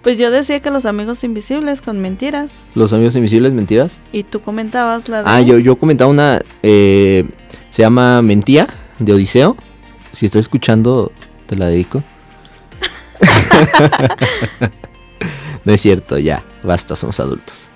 Pues 0.04 0.18
yo 0.18 0.32
decía 0.32 0.60
que 0.60 0.70
Los 0.70 0.86
Amigos 0.86 1.24
Invisibles 1.24 1.82
con 1.82 2.00
mentiras. 2.00 2.66
Los 2.76 2.94
amigos 2.94 3.16
invisibles, 3.16 3.54
mentiras. 3.54 4.00
Y 4.12 4.24
tú 4.24 4.42
comentabas 4.42 5.10
la 5.10 5.24
de. 5.24 5.30
Ah, 5.30 5.42
yo, 5.42 5.58
yo 5.58 5.76
comentaba 5.78 6.10
una... 6.10 6.40
eh, 6.64 7.26
se 7.72 7.82
llama 7.82 8.22
Mentía, 8.22 8.68
de 9.00 9.14
Odiseo. 9.14 9.58
Si 10.12 10.26
estás 10.26 10.42
escuchando, 10.42 11.12
te 11.48 11.56
la 11.56 11.68
dedico. 11.68 12.04
no 15.66 15.74
es 15.74 15.82
cierto, 15.82 16.18
ya. 16.18 16.44
Basta, 16.64 16.96
somos 16.96 17.20
adultos. 17.20 17.70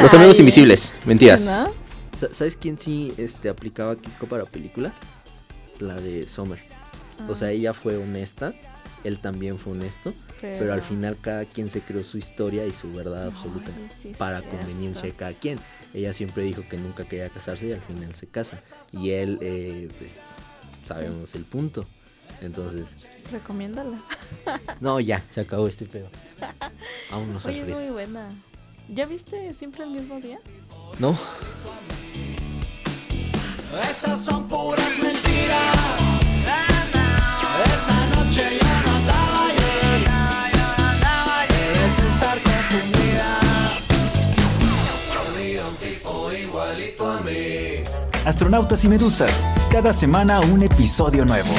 Los 0.00 0.12
amigos 0.14 0.38
invisibles, 0.38 0.94
mentiras. 1.04 1.40
sí, 1.40 1.46
¿no? 1.48 1.74
Sa- 2.18 2.34
¿Sabes 2.34 2.56
quién 2.56 2.78
sí 2.78 3.12
este, 3.18 3.48
aplicaba 3.48 3.96
Kiko 3.96 4.26
para 4.26 4.44
película? 4.44 4.92
La 5.78 5.94
de 6.00 6.26
Summer. 6.26 6.58
O 7.28 7.34
sea, 7.34 7.50
ella 7.50 7.72
fue 7.74 7.96
honesta. 7.96 8.54
él 9.04 9.20
también 9.20 9.58
fue 9.58 9.72
honesto, 9.74 10.12
pero, 10.40 10.72
al 10.72 10.82
final 10.82 11.16
cada 11.20 11.44
quien 11.44 11.70
se 11.70 11.80
creó 11.80 12.02
su 12.04 12.18
historia 12.18 12.66
y 12.66 12.72
su 12.72 12.92
verdad 12.92 13.26
absoluta 13.28 13.70
para 14.18 14.42
conveniencia 14.42 15.04
de 15.04 15.12
cada 15.12 15.32
quien. 15.32 15.58
Ella 15.94 16.12
siempre 16.12 16.42
dijo 16.42 16.62
que 16.68 16.76
nunca 16.76 17.04
quería 17.04 17.28
casarse 17.30 17.68
y 17.68 17.72
al 17.72 17.80
final 17.82 18.14
se 18.14 18.26
casa. 18.26 18.60
Y 18.92 19.10
él, 19.10 19.38
eh, 19.40 19.88
pues, 19.98 20.18
sabemos 20.82 21.34
el 21.34 21.44
punto. 21.44 21.86
Entonces. 22.42 22.96
Recomiéndala. 23.32 24.02
no, 24.80 25.00
ya, 25.00 25.22
se 25.30 25.40
acabó 25.42 25.66
este 25.68 25.86
pedo. 25.86 26.08
Vámonos 27.10 27.46
Oye, 27.46 27.60
es 27.62 27.68
muy 27.68 27.88
buena. 27.90 28.28
¿Ya 28.88 29.04
viste 29.06 29.52
siempre 29.54 29.84
el 29.84 29.90
mismo 29.90 30.20
día? 30.20 30.38
No. 30.98 31.14
Esas 33.90 34.24
son 34.24 34.46
puras 34.48 34.98
mentiras. 35.02 35.76
Esa 37.64 38.06
noche 38.14 38.58
yo 38.60 38.68
no 38.84 38.96
andaba 38.96 39.46
Debes 41.48 41.98
estar 41.98 42.42
confundida. 42.42 43.40
un 45.68 45.76
tipo 45.76 46.32
igualito 46.32 47.10
a 47.10 47.20
mí. 47.22 47.84
Astronautas 48.24 48.84
y 48.84 48.88
medusas. 48.88 49.48
Cada 49.70 49.92
semana 49.92 50.40
un 50.40 50.62
episodio 50.62 51.24
nuevo. 51.24 51.52